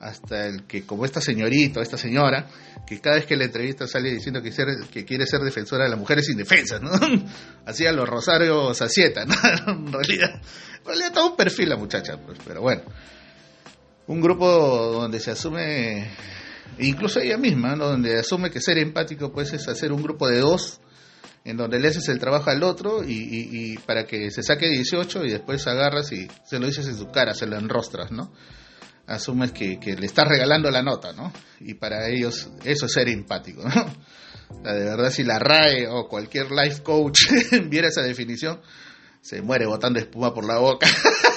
hasta 0.04 0.47
el 0.47 0.63
que, 0.63 0.84
como 0.84 1.06
esta 1.06 1.21
señorita 1.21 1.80
o 1.80 1.84
esta 1.84 1.97
señora, 1.97 2.47
que 2.86 2.99
cada 2.99 3.15
vez 3.15 3.26
que 3.26 3.38
la 3.38 3.45
entrevista 3.45 3.88
sale 3.88 4.12
diciendo 4.12 4.41
que, 4.41 5.06
quiere 5.06 5.26
ser 5.26 5.41
defensora 5.41 5.86
de 5.86 5.89
las 5.91 5.99
mujeres 5.99 6.30
indefensas, 6.30 6.82
¿no? 6.82 6.91
Así 7.65 7.86
a 7.86 7.93
los 7.93 8.08
Rosario 8.08 8.73
Sacieta. 8.73 9.23
En 9.67 9.91
realidad, 9.91 10.41
realidad 10.86 11.13
todo 11.13 11.32
un 11.32 11.38
perfil 11.38 11.69
la 11.69 11.78
muchacha, 11.78 12.17
pues, 12.17 12.38
pero 12.45 12.62
bueno. 12.62 12.82
Un 14.08 14.22
grupo 14.22 14.48
donde 14.48 15.20
se 15.20 15.32
asume, 15.32 16.10
incluso 16.80 17.20
ella 17.20 17.38
misma, 17.38 17.76
¿no? 17.76 17.86
Donde 17.88 18.20
asume 18.20 18.52
que 18.52 18.60
ser 18.60 18.78
empático, 18.78 19.32
pues, 19.32 19.54
es 19.54 19.68
hacer 19.68 19.92
un 19.92 20.04
grupo 20.04 20.28
de 20.28 20.39
dos, 20.39 20.82
en 21.46 21.58
donde 21.58 21.80
le 21.80 21.89
haces 21.89 22.08
el 22.10 22.20
trabajo 22.20 22.50
al 22.50 22.63
otro 22.63 23.04
y, 23.06 23.78
para 23.86 24.06
que 24.06 24.32
se 24.32 24.44
saque 24.44 24.70
18 24.70 25.26
y 25.26 25.32
después 25.32 25.66
agarras 25.68 26.12
y 26.12 26.28
se 26.46 26.60
lo 26.60 26.68
dices 26.68 26.88
en 26.88 26.98
su 26.98 27.12
cara, 27.12 27.34
se 27.34 27.48
lo 27.48 27.58
enrostras, 27.58 28.12
¿no? 28.12 28.32
asumes 29.06 29.52
que, 29.52 29.80
que, 29.82 29.96
le 29.96 30.06
estás 30.06 30.28
regalando 30.28 30.72
la 30.72 30.82
nota, 30.82 31.12
¿no? 31.12 31.34
Y 31.60 31.74
para 31.74 32.08
ellos 32.08 32.50
eso 32.63 32.86
es 32.86 32.94
ser 32.94 33.10
empático, 33.10 33.63
¿no? 33.63 33.86
De 34.62 34.86
verdad, 34.86 35.10
si 35.10 35.24
la 35.24 35.39
RAE 35.39 35.88
o 35.89 36.08
cualquier 36.08 36.52
life 36.52 36.84
coach 36.84 37.20
viera 37.66 37.88
esa 37.88 38.02
definición, 38.02 38.62
se 39.22 39.42
muere 39.42 39.66
botando 39.66 40.00
espuma 40.00 40.34
por 40.34 40.46
la 40.46 40.60
boca. 40.60 40.88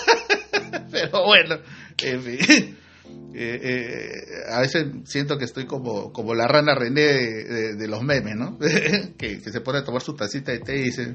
Bueno, 1.26 1.58
en 2.02 2.22
fin. 2.22 2.76
Eh, 3.38 3.60
eh, 3.62 4.50
a 4.50 4.60
veces 4.60 4.86
siento 5.04 5.36
que 5.36 5.44
estoy 5.44 5.66
como, 5.66 6.10
como 6.10 6.34
la 6.34 6.48
rana 6.48 6.74
René 6.74 7.02
de, 7.02 7.44
de, 7.44 7.74
de 7.74 7.88
los 7.88 8.02
memes, 8.02 8.34
¿no? 8.34 8.58
que, 9.18 9.40
que 9.40 9.52
se 9.52 9.60
pone 9.60 9.78
a 9.78 9.84
tomar 9.84 10.00
su 10.00 10.14
tacita 10.14 10.52
de 10.52 10.60
té 10.60 10.76
y 10.76 10.84
dice, 10.84 11.14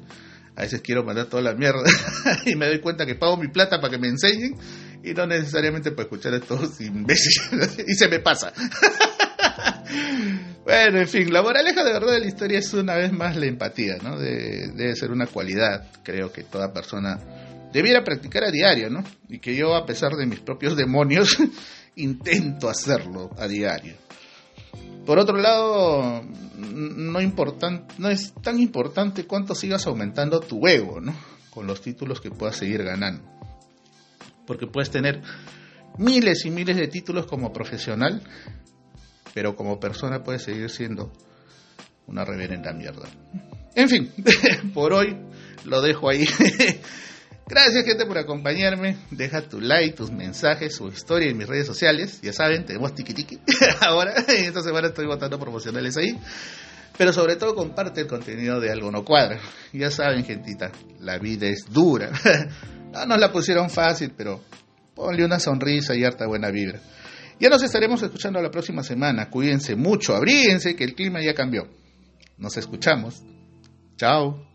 a 0.55 0.61
veces 0.61 0.81
quiero 0.81 1.03
mandar 1.03 1.25
toda 1.25 1.41
la 1.41 1.53
mierda 1.53 1.83
y 2.45 2.55
me 2.55 2.67
doy 2.67 2.79
cuenta 2.79 3.05
que 3.05 3.15
pago 3.15 3.37
mi 3.37 3.47
plata 3.47 3.79
para 3.79 3.91
que 3.91 3.97
me 3.97 4.07
enseñen 4.07 4.55
y 5.03 5.13
no 5.13 5.25
necesariamente 5.25 5.91
para 5.91 6.03
escuchar 6.03 6.33
a 6.33 6.37
estos 6.37 6.79
imbéciles 6.81 7.77
y 7.87 7.93
se 7.95 8.07
me 8.07 8.19
pasa. 8.19 8.53
bueno, 10.63 10.99
en 10.99 11.07
fin, 11.07 11.33
la 11.33 11.41
moraleja 11.41 11.83
de 11.83 11.93
verdad 11.93 12.13
de 12.13 12.19
la 12.19 12.27
historia 12.27 12.59
es 12.59 12.73
una 12.73 12.95
vez 12.95 13.11
más 13.11 13.35
la 13.35 13.45
empatía, 13.45 13.97
¿no? 14.03 14.19
De, 14.19 14.71
debe 14.75 14.95
ser 14.95 15.11
una 15.11 15.25
cualidad, 15.25 15.87
creo 16.03 16.31
que 16.31 16.43
toda 16.43 16.73
persona 16.73 17.19
debiera 17.71 18.03
practicar 18.03 18.43
a 18.43 18.51
diario, 18.51 18.89
¿no? 18.89 19.03
Y 19.29 19.39
que 19.39 19.55
yo, 19.55 19.75
a 19.75 19.85
pesar 19.85 20.13
de 20.13 20.25
mis 20.25 20.39
propios 20.39 20.75
demonios, 20.75 21.37
intento 21.95 22.69
hacerlo 22.69 23.29
a 23.37 23.47
diario. 23.47 23.95
Por 25.05 25.17
otro 25.17 25.37
lado, 25.37 26.23
no, 26.57 27.19
es 28.09 28.33
tan 28.41 28.59
importante 28.59 29.25
cuánto 29.25 29.55
sigas 29.55 29.87
aumentando 29.87 30.39
tu 30.39 30.67
ego, 30.67 31.01
¿no? 31.01 31.13
Con 31.49 31.67
los 31.67 31.81
títulos 31.81 32.21
que 32.21 32.29
puedas 32.29 32.55
seguir 32.55 32.83
ganando. 32.83 33.23
Porque 34.45 34.67
puedes 34.67 34.91
tener 34.91 35.21
miles 35.97 36.45
y 36.45 36.51
miles 36.51 36.77
de 36.77 36.87
títulos 36.87 37.25
como 37.25 37.51
profesional, 37.51 38.21
pero 39.33 39.55
como 39.55 39.79
persona 39.79 40.23
puedes 40.23 40.43
seguir 40.43 40.69
siendo 40.69 41.11
una 42.05 42.23
reverenda 42.23 42.71
mierda. 42.73 43.09
En 43.75 43.89
fin, 43.89 44.11
por 44.73 44.93
hoy 44.93 45.17
lo 45.65 45.81
dejo 45.81 46.09
ahí. 46.09 46.27
Gracias 47.51 47.83
gente 47.83 48.05
por 48.05 48.17
acompañarme. 48.17 48.95
Deja 49.09 49.41
tu 49.41 49.59
like, 49.59 49.93
tus 49.93 50.09
mensajes, 50.09 50.73
su 50.73 50.87
historia 50.87 51.29
en 51.29 51.37
mis 51.37 51.49
redes 51.49 51.67
sociales. 51.67 52.21
Ya 52.21 52.31
saben, 52.31 52.65
tenemos 52.65 52.95
tiki 52.95 53.13
tiki. 53.13 53.39
Ahora, 53.81 54.13
en 54.25 54.45
esta 54.45 54.61
semana 54.61 54.87
estoy 54.87 55.05
botando 55.05 55.37
promocionales 55.37 55.97
ahí. 55.97 56.17
Pero 56.97 57.11
sobre 57.11 57.35
todo 57.35 57.53
comparte 57.53 57.99
el 57.99 58.07
contenido 58.07 58.61
de 58.61 58.71
Algo 58.71 58.89
No 58.89 59.03
Cuadra. 59.03 59.37
Ya 59.73 59.91
saben, 59.91 60.23
gentita, 60.23 60.71
la 61.01 61.17
vida 61.17 61.47
es 61.47 61.65
dura. 61.69 62.11
No 62.93 63.05
nos 63.05 63.19
la 63.19 63.31
pusieron 63.31 63.69
fácil, 63.69 64.13
pero 64.17 64.41
ponle 64.93 65.23
una 65.23 65.39
sonrisa 65.39 65.95
y 65.95 66.03
harta 66.03 66.27
buena 66.27 66.51
vibra. 66.51 66.81
Ya 67.39 67.47
nos 67.47 67.63
estaremos 67.63 68.03
escuchando 68.03 68.41
la 68.41 68.51
próxima 68.51 68.83
semana. 68.83 69.29
Cuídense 69.29 69.77
mucho, 69.77 70.13
abríguense 70.13 70.75
que 70.75 70.83
el 70.83 70.93
clima 70.93 71.21
ya 71.21 71.33
cambió. 71.33 71.69
Nos 72.37 72.57
escuchamos. 72.57 73.23
Chao. 73.95 74.50